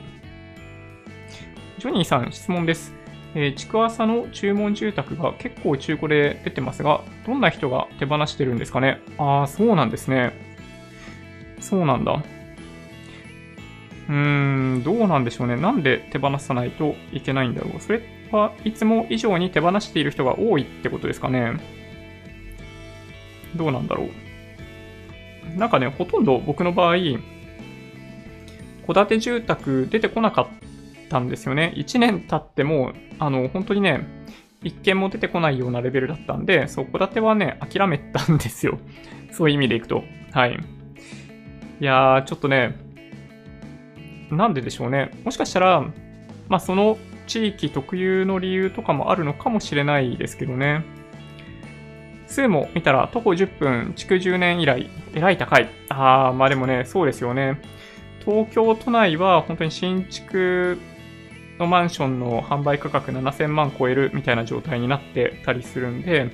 [1.78, 2.94] ジョニーさん、質問です。
[3.34, 9.00] えー、築浅の注文住宅が結構中古で出てますが、どんな人が手放してるんですかね？
[9.18, 10.32] ああ、そうなんですね。
[11.58, 12.22] そうなんだ。
[14.08, 15.56] うーん、どうなんでしょうね。
[15.56, 17.80] なんで手放さないといけないんだろう。
[17.80, 18.00] それ
[18.30, 21.54] はいつも以上に手放している人が多いってことですかね。
[23.56, 25.58] どうなんだろう。
[25.58, 26.96] なんかね、ほとんど僕の場合、
[28.86, 30.46] 戸建て住宅出てこなかっ
[31.08, 31.72] たんですよね。
[31.76, 34.06] 1年経っても、あの、本当にね、
[34.62, 38.78] 一件も出てこないようなレベルだったんで、そう、戸建てはね、諦めたんですよ。
[39.30, 40.04] そういう意味でいくと。
[40.32, 40.58] はい。
[41.80, 42.76] いやー、ちょっとね、
[44.30, 45.10] なんででしょうね。
[45.24, 45.84] もしかしたら、
[46.48, 50.84] まあ、その地域特有の理由とかもあるのかもしれないですけどね。
[52.26, 55.68] 数も見たら徒歩10分、築10年以来、えらい高い。
[55.88, 57.60] あー、まあでもね、そうですよね。
[58.24, 60.78] 東京都内は本当に新築
[61.58, 66.30] のマンションの販売価格7000万超えるみたいな状態になってたりするんで、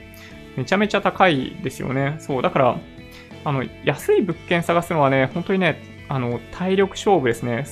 [0.57, 2.17] めちゃめちゃ高いですよね。
[2.21, 2.79] そう、だから、
[3.45, 7.67] あの、安い物件探すのはね、本当にね、あの、体力勝負ですね。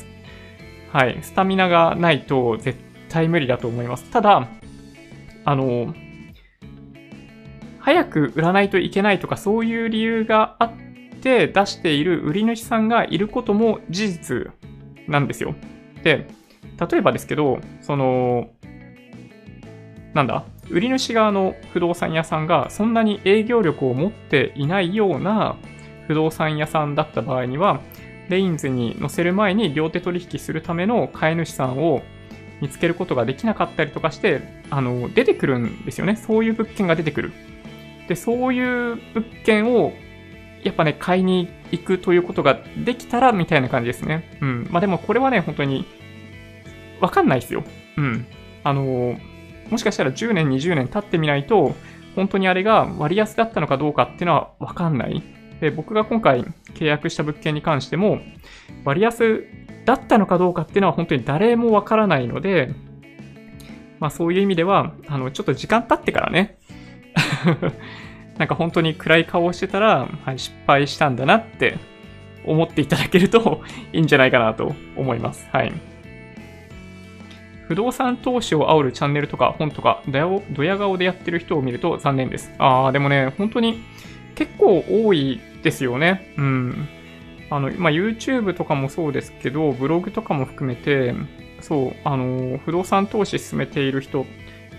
[0.92, 1.18] はい。
[1.22, 4.04] スタミナがないと絶対無理だと思います。
[4.10, 4.48] ただ、
[5.44, 5.94] あの、
[7.78, 10.87] 早く売らないといけないとかそういう理由があって
[11.20, 14.52] て出している売り主さんがいることも事実
[15.06, 15.54] なんですよ。
[16.02, 16.28] で、
[16.90, 18.50] 例えばですけど、その、
[20.14, 20.44] なんだ？
[20.70, 25.56] 売り主側の不動産屋さんがそんなに営業力を持っていないような
[26.06, 27.80] 不動産屋さんだった場合には、
[28.28, 32.02] レインズに載せる前に両手取引するための買い主さんを
[32.60, 36.16] 見つけることができなかったりとかして、あの、出てくるんですよね。
[36.16, 37.32] そういう物件が出てくる。
[38.08, 39.92] で、そういう物件を、
[40.64, 44.38] やっぱね、買いに行くということができたら、みたいな感じですね。
[44.40, 44.68] うん。
[44.70, 45.86] まあでもこれはね、本当に、
[47.00, 47.64] わかんないですよ。
[47.96, 48.26] うん。
[48.64, 49.16] あの、
[49.70, 51.74] もしかしたら10年、20年経ってみないと、
[52.16, 55.22] 本当にあれが割安だったのかどうかっていうのはわかんない。
[55.60, 56.44] で、僕が今回
[56.74, 58.20] 契約した物件に関しても、
[58.84, 59.44] 割安
[59.84, 62.74] だったのかどうかっていうのは本当に誰もわからないので、
[64.00, 66.58] まあそういう意味では、あの、ちょっと時間経ってからね、
[68.38, 71.78] なんか本当に暗い顔をしてたら、はい、失敗したんだなって
[72.44, 73.62] 思っていただけると
[73.92, 75.48] いいんじゃないかなと思います。
[75.52, 75.72] はい。
[77.66, 82.50] 不動産投資を煽るチャンネルとか本とか、ドヤ顔でやってる人を見ると残念です。
[82.58, 83.82] あー、でもね、本当に
[84.34, 86.32] 結構多いですよね。
[86.38, 86.88] うん。
[87.50, 91.14] あの、まあ、YouTube とかもそうですけど、ブログとかも含めて、
[91.60, 94.24] そう、あの、不動産投資進めている人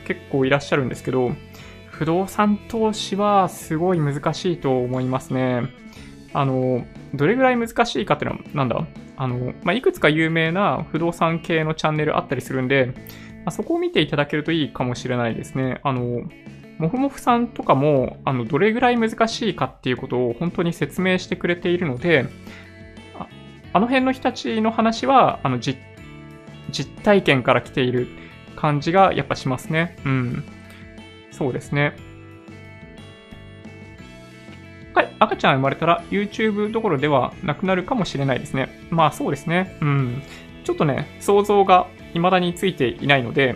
[0.07, 1.33] 結構いらっしゃるんですけど、
[1.99, 5.63] 不動産投資はすごい難しいと思いますね。
[6.31, 8.87] あの、どれぐらい難しいかっていうのは、なんだ？
[9.17, 12.93] あの、まあ、いくつか有名な不動産系のチャンネルあったりするんで、
[13.43, 15.81] まあ、そこを見ていただけるといいかもしれないですね。
[15.83, 16.21] あの、
[16.77, 22.27] もふもふさんとかも、あの、どれぐらい難しいかっていうことを本当に説明してくれているので、
[23.19, 23.27] あ
[23.73, 25.77] あの辺の人たちの話は、あの、実、
[27.03, 28.07] 体験から来ている
[28.55, 29.97] 感じがやっぱしますね。
[30.05, 30.43] うん。
[31.39, 31.95] そうですね。
[35.19, 38.69] 赤ちゃん生まれたら YouTube どころではなくなるかもしれないですね。
[38.89, 39.77] まあそうですね。
[39.81, 40.23] うん。
[40.63, 43.55] ちょっとね、想像が未だについていないので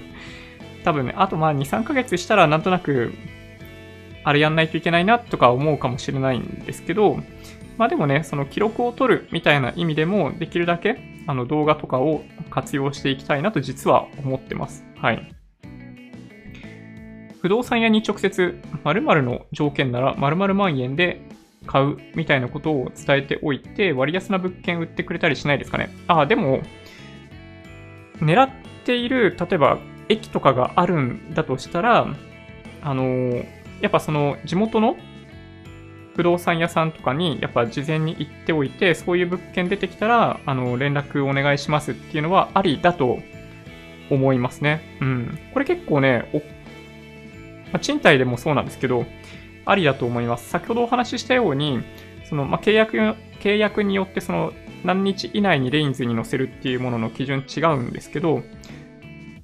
[0.84, 3.12] 多分ね、あとまあ2、3ヶ月したらなんとなく、
[4.24, 7.18] あれやんないといけないなとか思うかもしれないんですけど、
[7.76, 14.84] まあでもね、その記録を取るみたいな意味でも、できるだけあの動画とかを活用していきたいなと実は思ってます。
[14.96, 15.39] はい。
[17.40, 21.22] 不動産屋に直接〇〇の条件なら〇〇万円で
[21.66, 25.90] 買うみたいなことを伝えておいて、割安な物件売ってくれたりしないですかね。
[26.06, 26.60] ああ、でも、
[28.18, 28.50] 狙っ
[28.84, 29.78] ている、例えば
[30.08, 32.06] 駅とかがあるんだとしたら、
[32.82, 33.42] あの、
[33.80, 34.96] やっぱその地元の
[36.16, 43.20] 不動産屋さんとかにやっぱ事前に行っておいて、そういう物件出てきたら、あの、連絡お願いしますっていうのはありだと
[44.10, 44.98] 思いますね。
[45.00, 45.38] うん。
[45.52, 46.28] これ結構ね、
[47.72, 49.04] まあ、賃貸でもそうなんですけど、
[49.64, 50.48] ありだと思います。
[50.48, 51.80] 先ほどお話ししたように、
[52.24, 52.96] その、まあ、契約、
[53.40, 54.52] 契約によってその
[54.84, 58.42] 何日以内にレインズに載せるっていうものの基準違うんですけど、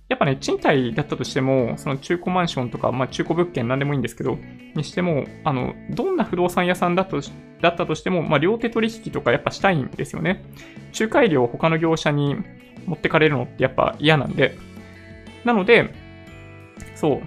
[0.09, 4.39] やっぱね、賃貸だったとしても、その中古マンションとか、まあ中古物件なんでもいいんですけど、
[4.75, 7.21] にしても、あの、どんな不動産屋さんだと
[7.61, 10.45] だったとしても、まあ両手取引とかやっぱしたいんですよね。
[10.99, 12.37] 仲介料を他の業者に
[12.87, 14.57] 持ってかれるのってやっぱ嫌なんで。
[15.45, 15.93] なので、
[16.95, 17.23] そう、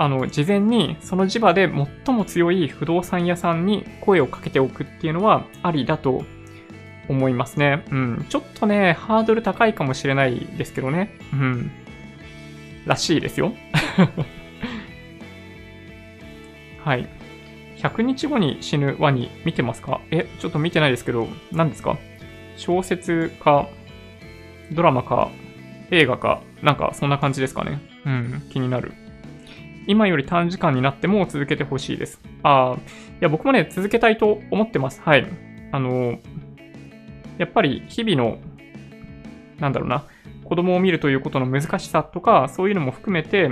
[0.00, 1.68] あの、事前にその地場で
[2.06, 6.22] 最も強い不動産屋さんに声をかけておくっていうのはありだと
[7.08, 7.84] 思いますね。
[7.90, 8.24] うん。
[8.28, 11.18] ちょっとね、ハードル高いかもしれないですけどね。
[11.32, 11.72] うん。
[12.86, 13.54] らしいですよ。
[16.84, 17.08] はい。
[17.78, 20.00] 100日後に死ぬワニ見てますか？
[20.12, 21.98] え、ちょっと見てないですけど、何ですか？
[22.56, 23.66] 小説か、
[24.72, 25.28] ドラマか、
[25.90, 27.80] 映画か、なんかそんな感じですかね。
[28.06, 28.92] うん、気になる。
[29.88, 32.20] 今より短時間になっても続けてほしいです。
[32.42, 32.78] ああ、い
[33.20, 35.00] や、僕もね、続けたいと思ってます。
[35.00, 35.26] はい。
[35.72, 36.18] あの、
[37.38, 38.38] やっぱり日々の、
[39.58, 40.04] なんだろうな、
[40.44, 43.48] 子供を見るということの難しさとか、そういうのも含めて、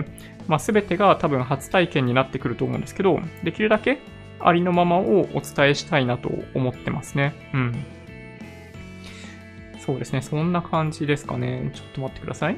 [0.47, 3.99] まあ、全てが多分初体験になってくると思うんですけど、できるだけ
[4.39, 7.34] ありのままをお伝えしたいなと思ってますね。
[7.55, 7.84] うん。
[9.78, 10.20] そうですね。
[10.20, 11.70] そんな感じですかね。
[11.74, 12.57] ちょっと待ってください。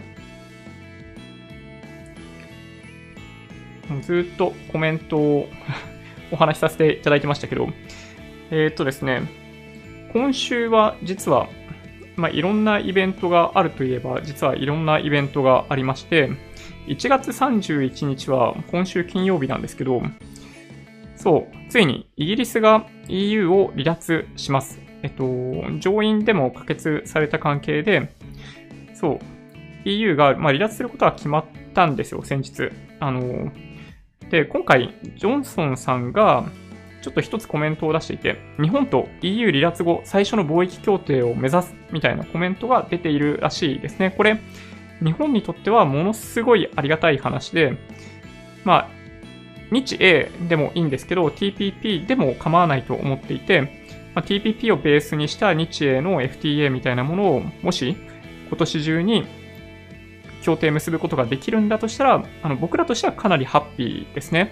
[4.03, 5.49] ずっとコメントを
[6.31, 7.69] お話しさせていただいてましたけど、
[8.51, 9.23] えー、っとですね、
[10.13, 11.49] 今週は実は
[12.19, 16.31] まあ、いろんなイベントがあるといえば、実はいろんなイベントがありまして、
[16.89, 20.03] 1月31日は今週金曜日なんですけど、
[21.17, 24.81] そう、ついにイギリスが EU を離脱します。
[25.03, 25.25] えっと、
[25.79, 28.11] 上院でも可決された関係で、
[28.95, 29.19] そう、
[29.85, 32.73] EU が、まあ、離脱することは決まったんですよ、先日。
[32.99, 33.53] あの、
[34.31, 36.45] で、今回、ジョンソンさんが、
[37.01, 44.13] ちょっと一つコメントを出していて、日本と EU 離脱後最初の貿易協定を目指すみたいなコメントが出ているらしいですね。
[44.17, 44.39] これ、
[45.03, 47.79] 日本にとってはものすごいありがたい話で、
[48.65, 48.89] まあ、
[49.71, 53.63] 日英でもいいんですけど、TPP でも構わないと思っていて、
[54.15, 57.97] まあ、TPP をベースにした日英の FTA みたいなものを、もし
[58.49, 59.27] 今年中に
[60.49, 64.51] 協定結ぶことができるんだとしたら、あの僕らとしてはかなりハッピーですね。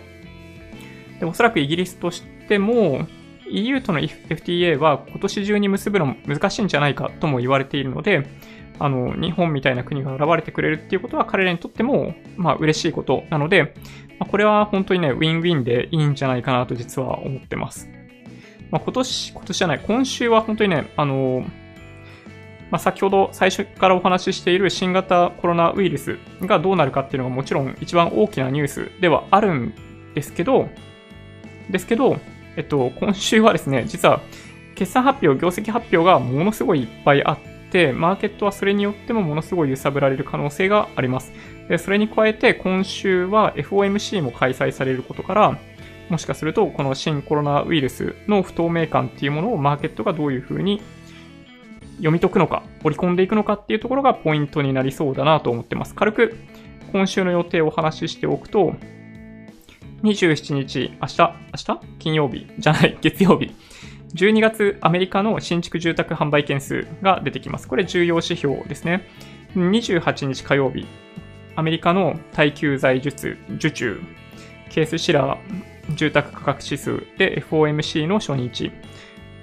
[1.18, 3.06] でおそらくイギリスとしても、
[3.48, 8.28] EU との FTA は今年中に結ぶの難しいんじゃないかとも言われているので、
[8.78, 13.74] あの、日本みたいな国が現れてくれるっていうことは彼らにとっても、まあ嬉しいことなので、
[14.18, 17.88] まあ、これは本当にね、ウィンウィンでいいんじゃないかなと実は思ってます。
[18.70, 21.46] まあ、今年、今年じゃない、今週は本当にね、あの、
[22.70, 29.74] まあ、先ほど最初からお話ししている新型コロナウイルスがどうなるかっていうのがもちろん一番大きなニュースではあるん
[30.14, 30.68] ですけど、
[31.70, 32.18] ですけど、
[32.56, 34.20] えっと、今週はですね、実は
[34.74, 37.38] 決算発表、業績発表がものすごいいっぱいあっ
[37.70, 41.32] て、マーケットはそれによってもものすごい揺さぶられる可能性があります。
[41.68, 45.58] でそれに加えて、今週は FOMC も開催されることから、
[46.08, 50.80] もしかすると、この新コロナウイルスの不透明感っていうものをマーケットがどういうふうに
[51.96, 55.94] 読み解くのか、織り込んでいくのかっていうところがポイントになりそうだなと思ってます。
[55.94, 56.36] 軽く
[56.92, 58.74] 今週の予定をお話ししておくと、
[60.02, 61.80] 27日、明日、明日？
[61.98, 62.46] 金曜日？
[62.58, 63.52] じゃない、 月曜日。
[64.14, 67.68] 12月アメリカの新築住宅販売件数が出てきます。
[67.68, 69.08] これ重要指標ですね。
[69.54, 70.86] 28日火曜日、
[71.54, 74.00] アメリカの耐久財術、受注、
[74.70, 78.70] ケースシラー住宅価格指数で FOMC の初日。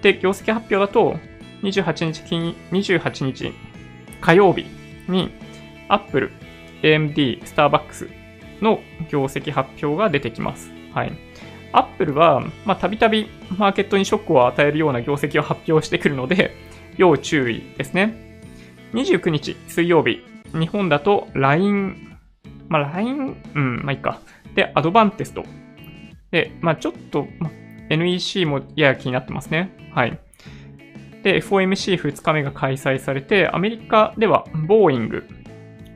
[0.02, 1.18] で、業績発表だと、
[1.64, 3.54] 28日金、28日
[4.22, 4.66] 火曜日
[5.08, 5.32] に、
[5.90, 6.32] Apple、
[6.82, 8.08] AMD、スターバックス
[8.62, 10.72] の業績発表が出てきます。
[10.94, 11.14] はい。
[11.72, 16.56] Apple は、まあ、たびたびマーケットにショックを与えるような業績を発表してくるので、
[16.98, 18.42] 要注意ですね。
[18.94, 22.18] 29日水曜日、日本だと LINE、
[22.70, 24.20] まあ、LINE、うん、まあいいか。
[24.54, 25.44] で、アドバンテスト。
[26.30, 27.28] で、まあちょっと、
[27.90, 29.72] NEC もやや気になってますね。
[29.94, 30.20] はい。
[31.24, 35.28] で、FOMC2 日目が開催されて、アメリカでは、ボーイング、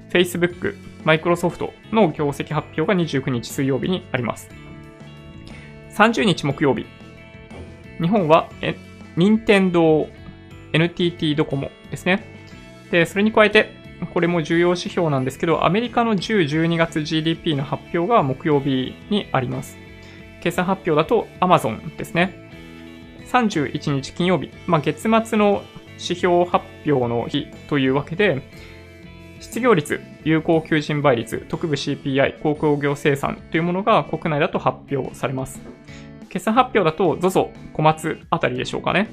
[0.09, 4.49] Facebook、マイクロソフトの業績発表が29日水曜日にあります。
[5.91, 6.86] 30日木曜日、
[7.99, 8.75] 日本は、え、
[9.17, 10.07] 任天堂
[10.71, 12.23] NTT ドコモですね。
[12.91, 13.75] で、それに加えて、
[14.13, 19.78] これも重要指標なんですけど、アメリカの10、12月 GDP の発表が木曜日にあります。
[20.41, 22.46] 決算発表だと Amazon ですね。
[23.28, 25.63] 31日金曜日、まあ、月末の
[25.93, 28.41] 指標発表の日というわけで、
[29.39, 35.61] 失業率、有効求人倍率、特部 CPI、航空業生産というものが国内だと発表されます。
[36.30, 39.09] 決算発表だと ZOZO、小松あたりでしょうかね。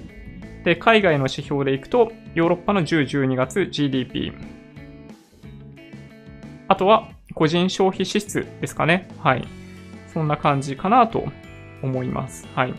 [0.65, 4.33] で、海外の指標でいくと、ヨーロッパの10、12月 GDP。
[6.69, 9.09] あとは、個人消費支出ですかね。
[9.19, 9.47] はい。
[10.12, 11.25] そんな感じかなと
[11.83, 12.49] 思います。
[12.55, 12.75] はい。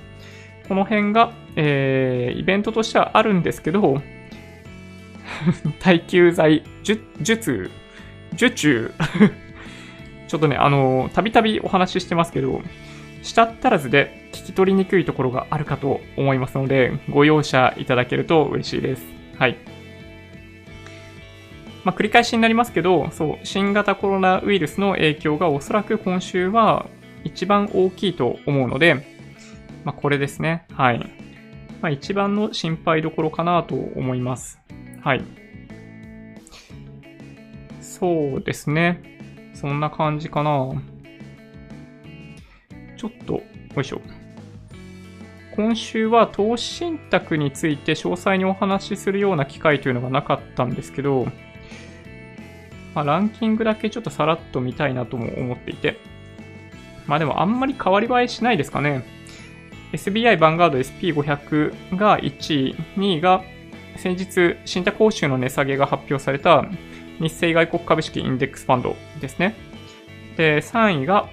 [0.67, 4.01] この辺が、えー、イベントとしてはあるんですけど、
[5.79, 7.71] 耐久剤、術、
[8.33, 8.91] 受注
[10.27, 12.61] ちょっとね、あの、たびたびお話ししてますけど、
[13.21, 19.05] したったらずで聞き取りにくいところがあるかと思いますので、ご容赦いただけると嬉しいです。
[19.37, 19.57] はい。
[21.83, 26.87] まあ、繰り返しになりますけど、そう、新型コロナウイルスの影響がおそらく今週は
[27.23, 29.14] 一番大きいと思うので、
[29.85, 30.65] まあ、これですね。
[30.73, 30.99] はい。
[31.81, 34.59] まあ、一番の心配どころかなと思います。
[35.01, 35.23] はい。
[37.79, 39.01] そうですね。
[39.53, 40.73] そんな感じかな。
[42.97, 43.41] ちょっと、よ
[43.81, 44.01] いしょ。
[45.55, 51.27] 今週は投資信託について詳細にお話しするような機会というのがなかったんですけど、
[52.93, 55.97] まあ、ランキングだけちょっとさらっと見たいなとも思っていて。
[57.07, 59.03] まあでもあんまり変わり映えしないですかね。
[59.93, 63.43] SBI バンガード SP500 が1位、2位が
[63.97, 66.65] 先日、信託報酬の値下げが発表された
[67.19, 69.55] 日清外国株式インデックスファンドですね。
[70.35, 71.29] で、3位が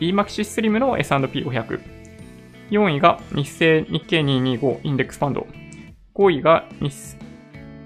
[0.00, 1.80] EMAXI SLIM の S&P500。
[2.70, 5.46] 4位が日清日経225インデックスファンド。
[6.14, 7.16] 5位が EMAXI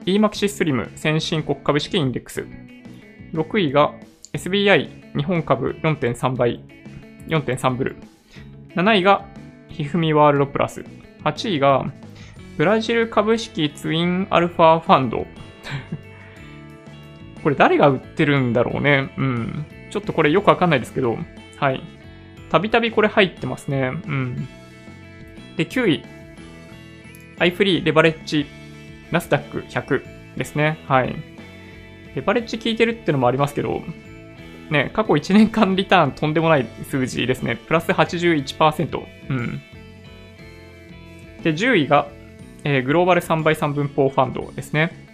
[0.05, 2.45] SLIM 先進国株式インデックス。
[3.33, 3.95] 6位が
[4.33, 6.61] SBI 日本株4.3倍、
[7.29, 7.97] 4.3ブル。
[8.75, 9.25] 7位が
[9.75, 10.85] ひふみワールドプラス。
[11.25, 11.85] 8位が
[12.57, 15.27] ブラジル株式ツインアルファファンド。
[17.43, 19.11] これ誰が売ってるんだろうね。
[19.19, 19.67] うん。
[19.91, 21.19] ちょっとこれよくわかんないですけど、
[21.59, 21.83] はい。
[22.51, 23.93] たびたびこれ入ってますね。
[24.07, 24.49] うん。
[25.57, 26.05] で、9位。
[27.41, 28.47] アイフリーレバレッジ
[29.11, 30.79] ナスダック100ですね。
[30.87, 31.17] はい。
[32.15, 33.83] レバレッジ効いてるってのもありますけど、
[34.75, 37.57] ね、過去1年間リターンとんでもない数字ですね。
[37.57, 39.07] プラス81%。
[39.31, 39.63] うん。
[41.45, 42.09] で、10位が、
[42.65, 45.05] えー、グローバル3倍3分法ファンドですね。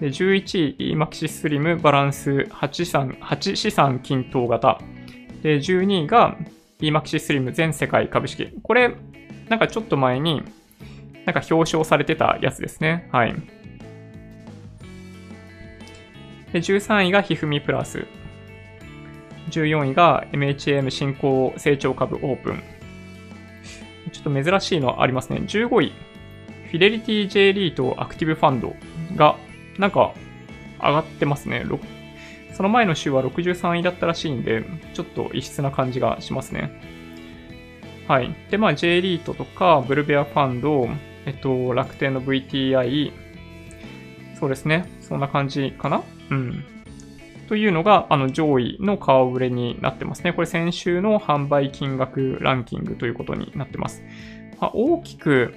[0.00, 4.80] で11位、マキシスリムバランス8資産 ,8 資産均等型。
[5.42, 6.36] で、12位が
[6.80, 8.48] EMAXI スリム全世界株式。
[8.62, 8.96] これ、
[9.48, 10.42] なんかちょっと前に、
[11.26, 13.08] なんか表彰されてたやつですね。
[13.12, 13.34] はい。
[16.52, 18.06] で、13位がひふみプラス。
[19.50, 22.62] 14位が MHM 新興成長株オープン。
[24.12, 25.38] ちょっと珍しいのありますね。
[25.38, 25.92] 15位、
[26.66, 28.74] フィデリティ J リートアクティブファンド
[29.16, 29.36] が、
[29.78, 30.12] なんか、
[30.80, 31.64] 上がってますね。
[32.52, 34.64] その前の週は63位だったらしいんで、
[34.94, 36.70] ちょっと異質な感じがしますね。
[38.08, 38.34] はい。
[38.50, 40.88] で、まあ、J リートとか、ブルベアファンド、
[41.24, 43.12] えっと、楽天の VTI、
[44.38, 44.90] そうですね。
[45.00, 46.02] そんな感じかな？
[46.30, 46.64] うん。
[47.52, 50.32] というのが、あの、上位の顔ぶれになってますね。
[50.32, 54.02] これ先週の販売金額ランキングということになってます。
[54.58, 55.52] まあ、大きく、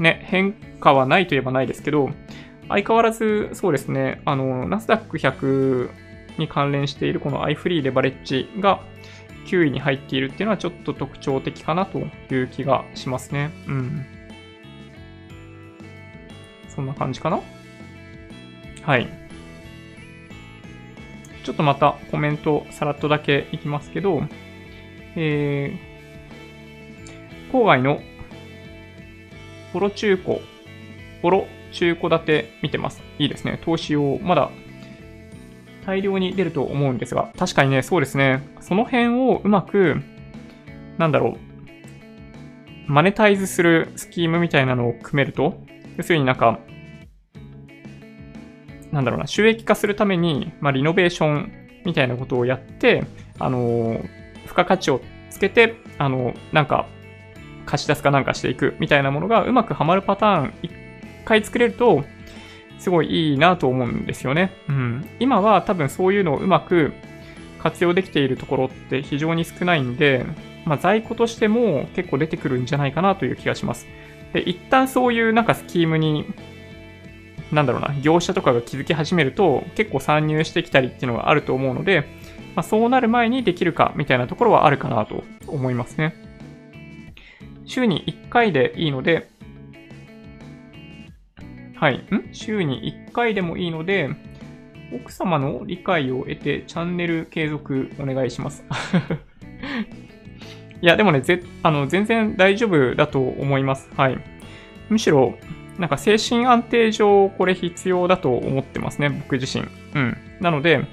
[0.00, 2.10] ね、変化はないといえばないですけど、
[2.68, 5.90] 相変わらず、そうですね、あの、ナスダック100
[6.38, 8.80] に関連しているこの iFree レバレッジが
[9.46, 13.52] 9位に入っているっていうのはちょっと特徴的かなという気がしますね。
[13.68, 14.04] うん。
[16.66, 17.40] そんな感じかな？
[18.82, 19.23] はい。
[21.44, 24.22] ちょっとまたコメントさらっとだけいきますけど、
[25.14, 28.00] えー、郊外の
[29.72, 30.38] ポロ中古、
[31.20, 33.02] ポロ中古建て見てます。
[33.18, 33.60] いいですね。
[33.62, 34.50] 投資をまだ
[35.84, 38.42] 大量に出ると思うんですが、確かにね、そうですね。
[38.60, 40.00] その辺をうまく、
[40.96, 41.36] なんだろ
[42.88, 45.60] う、マネタイズするスキームみたいなのを組めると、
[45.96, 46.58] 要するになんか、
[48.94, 51.52] なんだろうな、収益化するために、まあ、リノベーション
[51.84, 53.04] みたいなことをやって、
[53.38, 54.00] あの、
[54.44, 56.86] 付加価値をつけて、あの、なんか、
[57.66, 60.70] 貸し出すかなんかしていくみたいなものがうまくはまるパターン一
[61.24, 62.04] 回作れると、
[62.78, 64.52] すごいいいなと思うんですよね。
[64.68, 65.08] うん。
[65.18, 66.92] 今は多分そういうのをうまく
[67.58, 70.24] 活用できているところって非常に少ないんで、
[70.66, 73.86] まあ、在庫としても結構出てくるんじゃないかなという気がします。
[74.34, 76.26] で、一旦そういうなんかスキームに、
[77.54, 82.04] なんだろうな、業者とかが気づき始めると結構参入してきたりっていうのがあると思うので、
[82.54, 86.14] まあ、そうなる前にできるかみたいなところはあるかなと思いますね。
[87.66, 89.28] 週に1回でいいので、
[91.76, 91.96] はい。
[91.96, 92.28] ん？
[92.32, 94.10] 週に1回でもいいので、
[94.92, 98.64] 奥様の理解を得てチャンネル継続お願いします。
[100.80, 103.90] いや、でもね、ぜ、あの、全然大丈夫だと思います。
[103.96, 104.18] はい。
[104.88, 105.34] むしろ、
[105.78, 109.64] なんか精神安定上、これ必要だと思ってますね、僕自身。
[109.94, 110.16] うん。
[110.40, 110.84] なので、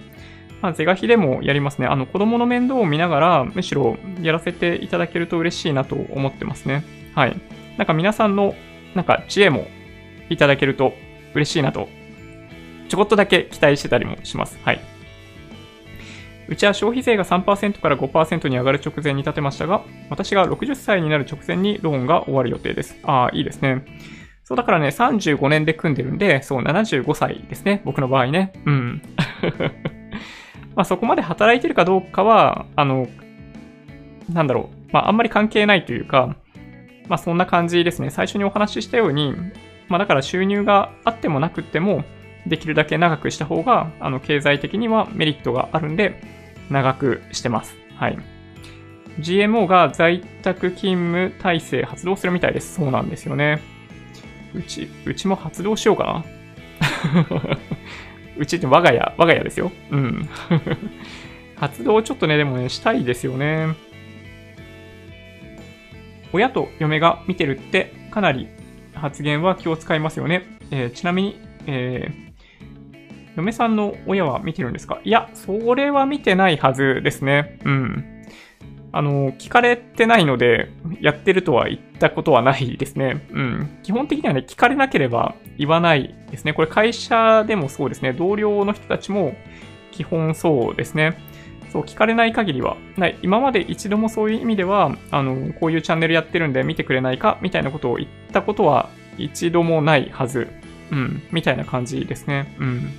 [0.61, 1.87] まあ、是が非でもやりますね。
[1.87, 6.83] あの、子供の面倒を見ながら、むしろやらせていただけると嬉しいなと思ってますね。
[7.15, 7.35] はい。
[7.77, 8.55] なんか皆さんの、
[8.95, 9.67] なんか知恵も
[10.29, 10.93] いただけると
[11.33, 11.87] 嬉しいなと、
[12.89, 14.59] ちょこっとだけ期待してたりもします。
[14.63, 14.81] はい。
[16.47, 22.97] うちは消費税が3%から5%に上がる直前に立てましたが、私が60歳になる直前にローンが終わる予定です。
[23.03, 23.85] ああ、いいですね。
[24.51, 27.81] そう、だからね、35年で組んでるんで、そう、75歳ですね。
[27.85, 28.51] 僕の場合ね。
[28.65, 29.01] うん。
[30.75, 33.07] まあそこまで働いてるかどうかは、あの、
[34.29, 34.91] なんだろう。
[34.91, 36.35] まああんまり関係ないというか、
[37.07, 38.09] まあそんな感じですね。
[38.09, 39.33] 最初にお話ししたように、
[39.87, 42.03] まあ、だから収入があってもなくても、
[42.45, 46.21] できるだけ長くした方が、あの、経済的にはメリットがあるんで、
[46.69, 47.77] 長くしてます。
[47.95, 48.17] はい。
[49.19, 52.75] GMO が在宅勤務体制発動するみたいです。
[52.75, 53.70] そうなんですよね。
[54.53, 56.25] うち、うちも発動しようかな。
[58.37, 59.71] うちって我が家、我が家ですよ。
[59.91, 60.29] うん。
[61.55, 63.75] 発動ちょっとね、でもね、したいですよね。
[66.33, 68.47] 親と嫁が見てるってかなり
[68.93, 70.43] 発言は気を使いますよね。
[70.71, 72.31] えー、ちなみに、えー、
[73.35, 74.99] 嫁さんの親は見てるんですか？
[75.03, 77.59] いや、それは見てないはずですね。
[77.65, 78.05] うん。
[78.93, 80.69] あの、聞かれてないので、
[80.99, 83.25] やってるとは言ったことはないですね。
[83.31, 83.79] うん。
[83.83, 86.53] 基本的にはね、聞かれなければ言わないですね。
[86.53, 88.13] これ会社でもそうですね。
[88.13, 89.35] 同僚の人たちも
[89.91, 91.17] 基本そうですね。
[91.71, 93.17] そう、聞かれない限りは、ない。
[93.21, 100.49] 今まで一度もそういう意味では、あの、こういうチャンネルやってるんで見てくれないかみたいなことを言ったことは一度もないはず。
[100.91, 102.53] うん、みたいな感じですね。
[102.59, 102.89] うん。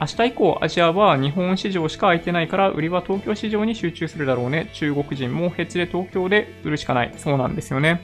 [0.00, 4.70] 明日以降、アジアは日本市場しか空いてないから、売りは東京市場に集中するだろうね。
[4.72, 7.12] 中国人もヘッジで東京で売るしかない。
[7.18, 8.00] そうなんですよね。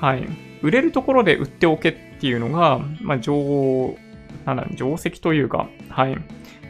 [0.00, 0.26] はい。
[0.60, 3.96] 売れるところで売っておけっていうのが、まあ、情
[4.44, 6.14] なんだ、定石というか、はい。
[6.14, 6.16] っ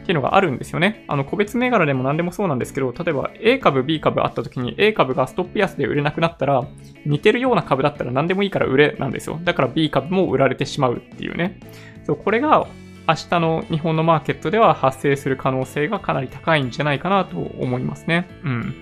[0.05, 1.05] ていうのがあるんですよね。
[1.07, 6.63] あの、個別銘柄でも何でもそうなんですけど、例えば A 株、B 株あった時に A 株がストップ安で売れなくなったら、
[7.07, 9.39] 似てるような株だったら何でもいいから売れなんですよ。
[9.43, 11.59] だから B 株も売られてしまうっていうね。
[12.03, 12.67] そう、これが
[13.07, 18.27] 明日の日本のマーケットでは発生する可能性がかなり高いんじゃないかなと思いますね。
[18.43, 18.75] うん。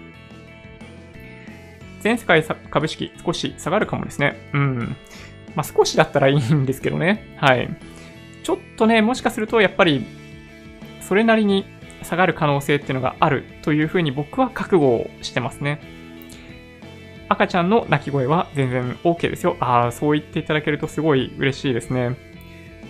[2.02, 4.50] 全世界株式少し下がるかもですね。
[4.54, 4.96] うん。
[5.56, 7.36] まあ、少しだったらいいんですけどね。
[7.38, 7.70] はい。
[8.44, 10.06] ちょっとね、もしかするとやっぱり、
[11.02, 11.66] それなりに
[12.04, 15.80] 下がる可能性っていうのがあるというふうに僕は覚悟をしてますね。
[17.30, 19.58] 赤ちゃんの泣き声は全然 OK ですよ。
[19.60, 22.33] ああ、そう言っていただけるとすごい嬉しいですね。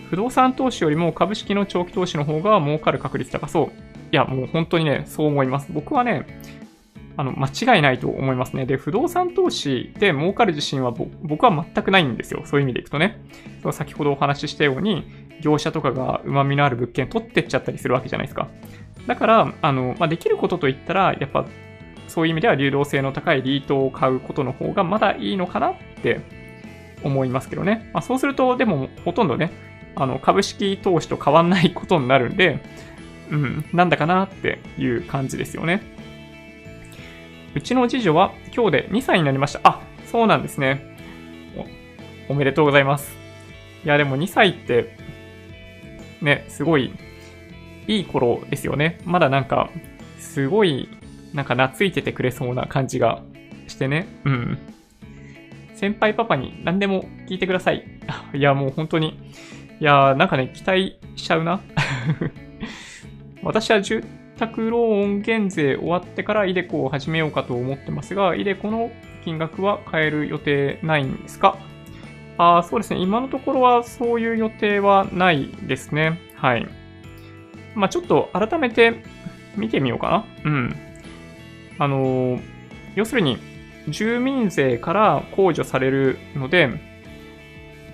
[0.10, 3.68] 不動産投資よりも株式の長期投資の方が儲かる確率高そう。
[4.12, 5.72] いや、もう本当にね、そう思います。
[5.72, 6.26] 僕はね、
[7.16, 8.66] あの、間違いないと思いますね。
[8.66, 12.42] で、不動産投資で儲かる自信は僕は全くないんですよ。
[12.46, 13.22] そういう意味でいくとね。
[13.62, 15.06] そ先ほどお話ししたように、
[15.42, 18.48] 業者とかが旨味のある物件取ってっちゃったりするわけじゃないですか。
[19.08, 21.46] だから、あの、まあ、できることといったら、やっぱ、
[22.08, 26.22] そういう意味では流動性の高いリートを買うことの方がまだいいのかなって
[27.04, 27.90] 思いますけどね。
[27.94, 29.52] まあ、そうすると、でも、ほとんどね、
[29.96, 32.60] あの、株式投資と変わんないことになるんで、
[33.30, 35.82] うん、なんだかなっていう感じですよね。
[37.56, 39.60] うちの次女は今日で2歳になりました。
[39.64, 40.98] あ、そうなんですね。
[42.28, 43.16] おおめでとうございます。
[43.86, 44.98] いや、でも2歳って、
[46.22, 46.94] ね、すごい
[47.88, 49.00] いい頃ですよね。
[49.06, 49.70] まだなんか、
[50.20, 50.90] すごい、
[51.34, 53.22] なんか懐いててくれそうな感じが
[53.68, 54.08] してね。
[54.26, 54.58] うん。
[55.76, 57.84] 先輩パパに何でも聞いてください。
[58.34, 59.20] いや、もう本当に。
[59.84, 61.60] いや、なんかね、期待しちゃうな。
[63.44, 64.02] 私は住
[64.38, 68.92] 宅ローン減税終わってからイデコを始めようかと思ってますが、イデコの
[69.26, 71.58] 金額は変える予定ないんですか？
[72.38, 73.02] ああ、そうですね。
[73.02, 76.18] 今のところはそういう予定はないですね。
[76.38, 76.66] はい。
[77.76, 79.04] まあちょっと改めて
[79.58, 80.50] 見てみようかな。
[80.50, 80.76] うん。
[81.78, 82.42] あのー、
[82.96, 83.38] 要するに、
[83.90, 86.93] 住民税から控除されるので、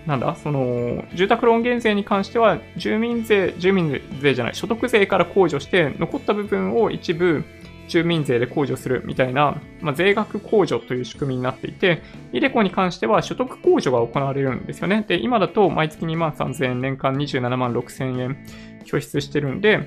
[0.09, 7.43] なんだ、その、住宅ローン減税に関しては、住民税、住民税じゃない、所得税から控除して、残った部分を一部、
[7.87, 12.01] 住民税で控除するみたいな、まあ、税額控除という仕組みになっていて、
[12.33, 15.05] イデコに関しては所得控除が行われるんですよね。
[15.07, 18.37] で、今だと毎月2万3000円、年間27万6000円
[18.85, 19.83] 拠出してるんで、ま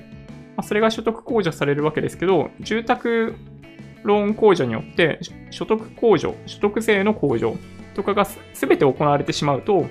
[0.57, 3.35] あ、それが所得控除されるわけですけど、住宅
[4.03, 5.19] ローン控除によって
[5.49, 7.57] 所得控除、所得税の控除
[7.93, 9.85] とかが全て行われてしまうと、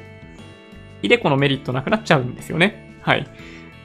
[1.03, 2.99] イデコのメリットなくなっちゃうんですよね。
[3.03, 3.27] はい。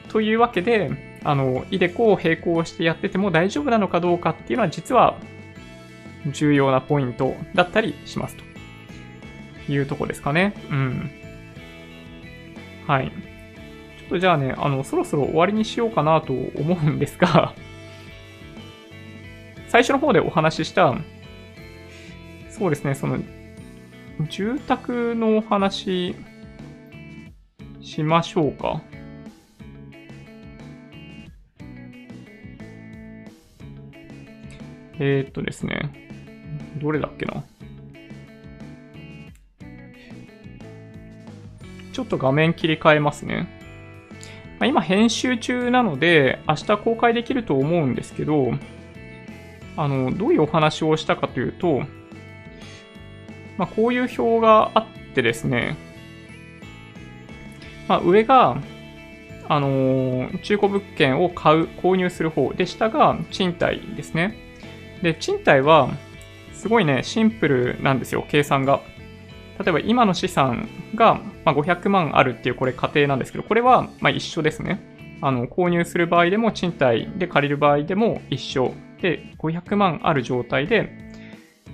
[0.08, 5.18] というわけで、あの、イデコを並行してやってても大丈夫なのかどうかっていうのは実は
[6.26, 8.44] 重要なポイントだったりしますと
[9.72, 10.54] いうとこですかね。
[10.70, 11.10] うん。
[12.86, 13.10] はい。
[13.10, 17.52] ちょっとじゃあね、あの、そろそろ終わりにしようかなと思うんですが
[19.68, 20.94] 最初の方でお話しした、
[22.48, 23.18] そうですね、その、
[24.28, 26.16] 住宅のお話
[27.88, 28.82] しましょうか。
[35.00, 35.90] えー、っとですね。
[36.76, 37.42] どれだっけな。
[41.92, 43.48] ちょっと画面切り替えますね。
[44.58, 48.52] まあ、今編集中なので、明日公開できると思うんですけど、
[49.78, 51.84] あの、どういうお話をしたかというと、
[53.56, 55.87] まあ、こういう表があってですね、
[57.88, 58.58] まあ、上が、
[59.48, 64.36] あのー、中古物件を買う、購入する方で、下が賃貸ですね。
[65.02, 65.90] で、賃貸は、
[66.52, 68.80] すごいね、シンプルなんですよ、計算が。
[69.58, 74.80] 例えば今の資産が、ま500万あるっていうこれ仮定なんですけど、これはま一緒ですね。
[75.20, 78.74] あの、購入する場合でも賃貸で借りる場合でも一緒。
[79.00, 80.90] で、500万ある状態で、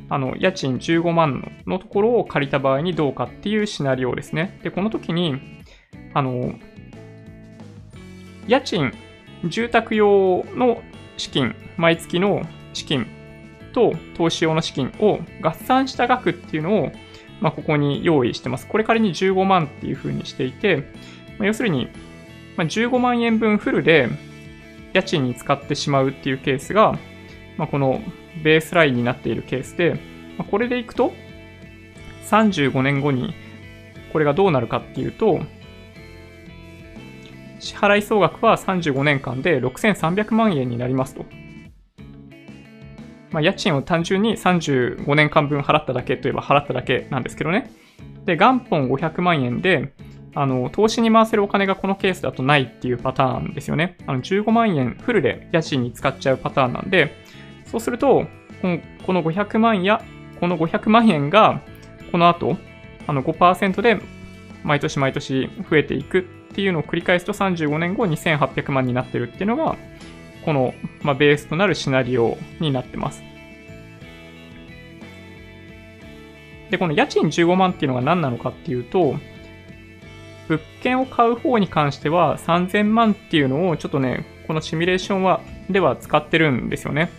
[0.08, 4.58] あの、家賃15万のところを借りた場合にどうかっていうシナリオですね。
[4.62, 5.53] で、この時に、
[6.12, 6.54] あの、
[8.46, 8.92] 家賃、
[9.44, 10.82] 住宅用の
[11.16, 12.42] 資金、毎月の
[12.72, 13.06] 資金
[13.72, 16.92] と投資用の資金を合算した額っていうのを、
[17.40, 18.66] まあ、ここに用意してます。
[18.66, 20.76] これ仮に15万っていう風にしていて、
[21.38, 21.88] まあ、要するに、
[22.56, 24.08] まあ、15万円分フルで
[24.92, 26.98] 家賃に使ってしまうっていうケースが、
[27.56, 28.00] まあ、この
[28.42, 29.94] ベースラインになっているケースで、
[30.38, 31.12] まあ、これでいくと、
[32.30, 33.34] 35年後に
[34.12, 35.40] これがどうなるかっていうと、
[37.64, 41.24] 支払い総額は35年間で6300万円になりますと。
[43.30, 47.72] まあ、家賃を単純に35年間分払っただけといえば払っただけなんですけどね。
[48.26, 49.92] で、元本500万円で、
[50.34, 53.96] あの、投資に回せるお金がこのケースだとないっていうパターンですよね。
[54.06, 57.16] あの、15万円フルで家賃に使っちゃうパターンなんで、
[57.66, 58.26] そうすると、
[59.04, 60.02] この500万や、
[60.38, 61.60] この500万円が、
[62.12, 62.56] この後、
[63.06, 64.00] あの5%で
[64.62, 69.76] 毎年毎年増えていくっていうのを繰り返すと35年後2800万になってるっていうのが、
[70.44, 70.72] この、
[71.02, 73.24] まあ、ベースとなるシナリオになってます。
[76.70, 79.16] で、この家賃15万っていうのが何なのかっていうと、
[80.46, 87.10] 物件を買う方に関しては3000万っていうのをちょっとね、このシミュレーションは、では使ってるんですよね。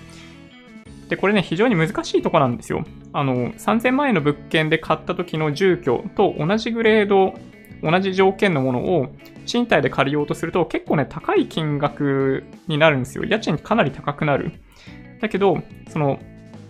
[1.10, 2.86] で、これね、非常に難しいとこなんですよ。
[3.12, 7.34] あの、3000万円の物件で買った時の住居と同じグレード
[7.86, 9.07] 同じ条件のものを
[9.45, 13.26] 賃貸で借りようとすると結構ね、高い金額になるんですよ。
[13.26, 14.52] 家賃かなり高くなる。
[15.22, 16.20] だけど、その、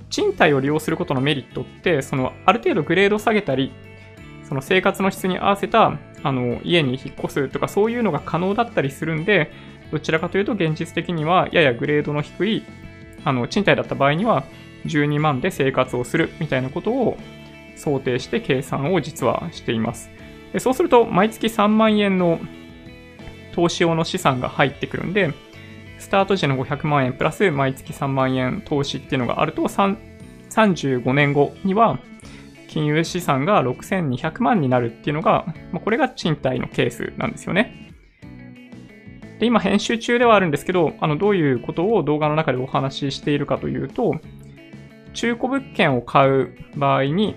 [0.09, 3.71] 賃貸を利用することのメリットって、その、ある程度グレード下げたり、
[4.43, 9.51] その生活の質に合わせた、あの、家に引っ越すとかそういうのが可能だったりするんで、
[9.91, 12.63] どちらかというと現実的にはややグレードの低い、
[13.23, 14.43] あの、賃貸だった場合には
[14.85, 17.17] 12万で生活をするみたいなことを
[17.75, 20.09] 想定して計算を実はしています。
[20.55, 22.39] でそうすると、毎月3万円の
[23.53, 25.33] 投資用の資産が入ってくるんで、
[25.99, 31.99] スタート時の500万円プラス毎月3万円投資っていうのがあると、35年後には
[32.69, 37.91] 金融資産が6200万になるっていうのが、ま、これが賃貸のケースなんですよね。
[39.39, 44.21] で、今編集中ではあるんですけど、あの、どういうことを動画の中でお話ししているかというと、
[45.13, 47.35] 中古物件を買う場合に、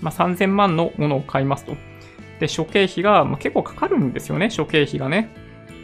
[0.00, 1.89] まあ、3000万のものを買いますと。
[2.40, 5.30] で、諸経費が、まあ、結構かかるんですよね、諸経費がね。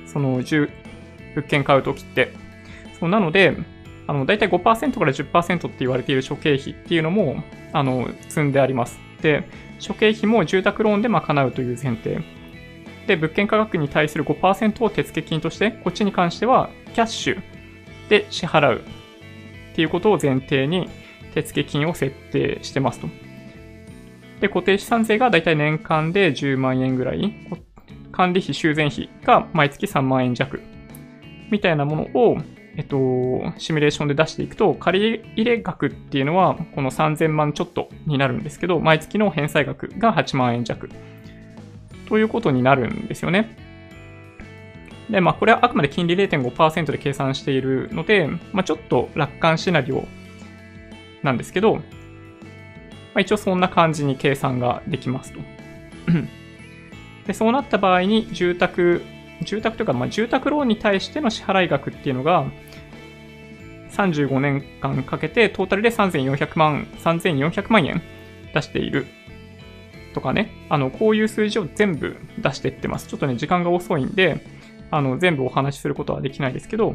[0.07, 0.69] その、物
[1.47, 2.33] 件買うときって。
[2.99, 3.57] そうなので、
[4.07, 7.43] あの、だいたい5%から10%って言われている諸経費っていうのも、
[7.73, 8.99] あの、積んであります。
[9.21, 9.45] で、
[9.79, 12.21] 諸経費も住宅ローンで賄うという前提。
[13.07, 17.43] で、物件価格に対する5%を手付金として、こっちに関してはキャッシュ
[18.09, 18.83] で支払う
[19.73, 20.89] っていうことを前提に
[21.35, 23.26] 手付金を設定してますと。
[24.41, 27.33] で、固定資産税がだいたい年間で10万円ぐらい、
[28.13, 30.61] 管理費、修繕費が毎月3万円弱
[31.51, 32.39] みたいなものを
[32.77, 32.99] えっと、
[33.59, 40.91] シミュレーションで出していくと、借入れ額っていうのは、この3000万ちょっとになるんですけど、毎月の返済額が8万円弱。
[42.07, 43.57] ということになるんですよね。
[45.09, 50.07] で、まあ、これはあくまで金利0.5%で計算しているので、まあ、ちょっと楽観シナリオ
[51.23, 51.81] なんですけど、
[53.17, 55.41] まあ、一応そんな感じに計算ができますと。
[57.27, 59.01] で、そうなった場合に、住宅、
[59.41, 62.45] 住宅というか、まあ、住宅ローンに対しての支払い額っていうのが、
[63.93, 68.03] 35年間かけてトータルで3400万、3400万円
[68.53, 69.07] 出している
[70.13, 73.09] とかね、あの、こういう数字を全部出していってます。
[73.09, 74.45] ちょっとね、時間が遅いんで、
[74.91, 76.95] あの、全部お話しすることはできないですけど、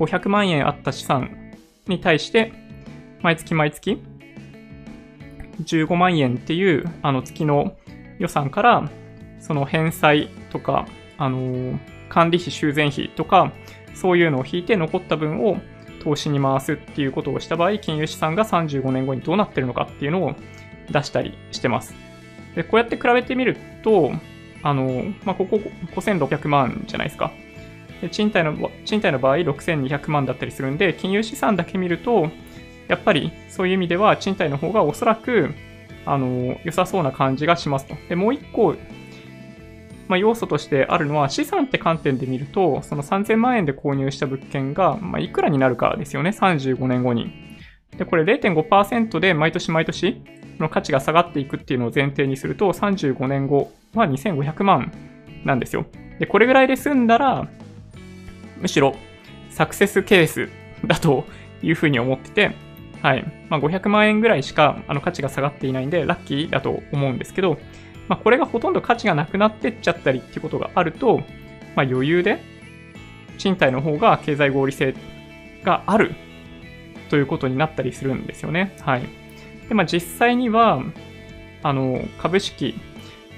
[0.00, 1.52] 500万円あった資産
[1.86, 2.65] に対して、
[3.22, 4.02] 毎月毎月、
[5.62, 7.76] 15万円っていう、あの、月の
[8.18, 8.90] 予算から、
[9.40, 10.86] その返済とか、
[11.18, 11.78] あの
[12.08, 13.52] 管理費、修繕費とか、
[13.94, 15.58] そういうのを引いて残った分を
[16.02, 20.34] 投資に回すっていうことをした場合、金融資産が35年後にどうなってるのかっていうのを
[20.90, 21.94] 出したりしてます。
[22.54, 24.12] で、こうやって比べてみると、
[24.62, 25.60] あの、まあ、ここ
[25.94, 27.32] 5600万じゃないですか。
[28.00, 32.30] で賃貸の、賃貸の場合6200万だったりするんで、金融資産だけ見ると、
[32.88, 35.54] やっぱりそういう意味では賃貸の方がおそらく、
[36.04, 37.94] あの、良さそうな感じがしますと。
[38.08, 38.76] で、もう一個
[40.08, 47.32] まあ、要素としてあるのは資産って観点で見ると、その3000万円で購入した物件が、まあ、いくらになるかですよね、35年後に。
[47.96, 50.22] で、これ0.5%で毎年毎年
[50.58, 54.92] の価値が下がっていくっていうのを前提にすると、35年後は2500万
[55.44, 55.86] なんですよ。
[56.18, 57.48] で、これぐらいで済んだら、
[58.60, 58.94] むしろ
[59.50, 60.48] サクセスケース
[60.86, 61.24] だと
[61.62, 62.54] いうふうに思ってて、
[63.06, 63.24] はい。
[63.48, 67.56] まあ、500万円ぐらいしかあの価値が下がっていないんで、ラッキーだと思うんですけど、
[68.08, 71.18] まあ、これがほとんど価値がなくなってっちゃったりっていうことがあると、
[71.76, 72.42] まあ、余裕で
[73.38, 74.96] 賃貸の方が経済合理性
[75.62, 76.16] がある
[77.08, 78.76] ということになったりするんですよね。
[78.80, 79.02] はい。
[79.68, 80.82] で、まあ、実際には、
[81.62, 82.74] あの、株式、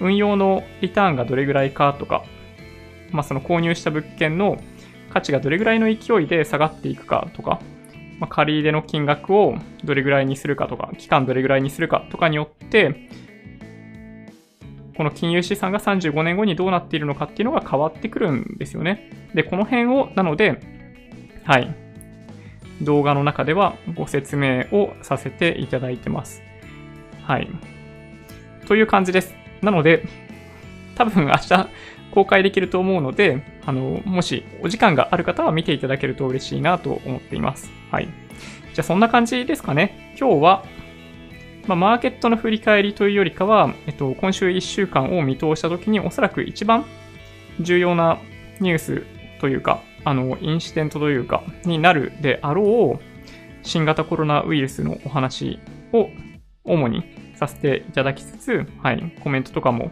[0.01, 2.25] 運用のリターンがどれぐらいかとか、
[3.11, 4.57] まあ、その購入した物件の
[5.11, 7.61] 価値がどれぐらいの勢いで下がっていくかとか、
[8.19, 13.09] まあ、借り入れの金額をどれぐらいにするかとか、期間どれぐらいにするかとかによって、
[14.97, 19.11] この金融資産が35年後にどうなっているのかっていうのが変わってくるんですよね。
[19.33, 20.61] で、この辺を、なので、
[21.45, 21.75] はい。
[22.83, 26.43] 動画の中ではご説明をさせていただいてます。
[27.23, 27.49] はい。
[28.67, 29.35] という感じです。
[29.63, 30.05] なので、
[30.97, 31.69] 多分明日
[32.13, 37.71] 公開できると思うので、あの、もしお時間がある方は見ていただけると嬉しいなと思っています。
[37.91, 38.09] はい。
[38.75, 40.15] じゃあそんな感じですかね。
[40.19, 40.65] 今日は
[41.69, 46.87] まあ、マーケットの振り返りというよりかは、えっと、今週1週間を見通したときに、おそらく一番
[47.61, 48.19] 重要な
[48.59, 49.03] ニュース
[49.39, 55.61] というか、あの、インシデントというか、になるであろう、新型コロナウイルスのお話
[55.93, 56.09] を
[56.65, 57.05] 主に
[57.35, 59.91] させていただきつつ、はい、コメントとかも、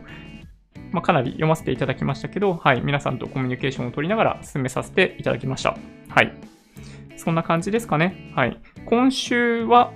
[0.93, 5.77] まあ、かなり読ませていただきましたけど、はい、皆さんとコミュニケーションを取りながら進めさせていただきました。
[6.09, 6.33] はい。
[7.17, 8.33] そんな感じですかね。
[8.35, 8.59] はい。
[8.87, 9.93] 今週は、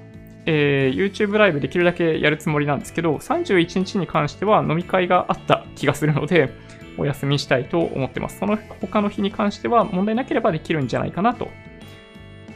[0.46, 6.52] えー、YouTube ライブできるだけやるつもりなんですけど、31日に関しては飲み会があった気がするので、
[6.98, 8.38] お休みしたいと思ってます。
[8.38, 11.48] その他の日に関しては問題なければできるんじゃないかなと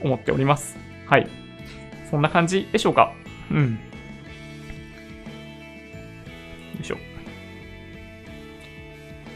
[0.03, 0.77] 思っております。
[1.07, 1.29] はい。
[2.11, 3.13] そんな感じでしょうか。
[3.51, 3.73] うん。
[6.75, 7.14] よいしょ。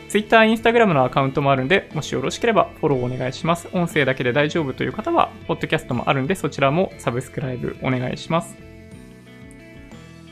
[0.09, 3.69] Twitter、Instagram のアカウントもあるんで、もしよろしければフォローお願いします。
[3.73, 8.57] 音声だけで大丈夫という方は、ポッドキャストもあるんで、そちらもサブスクライブお願いします。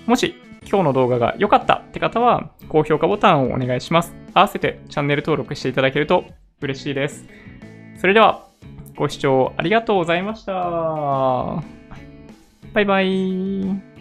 [0.07, 0.35] もし、
[0.69, 4.15] 今日の動画が良かったって方は、高評価ボタンをお願いします。
[4.35, 6.25] 合わせてチャンネル登録していただけると
[6.61, 7.27] 嬉しいです。
[7.99, 8.47] それでは、
[8.97, 10.55] ご視聴ありがとうございました。
[12.73, 13.96] バイバイ。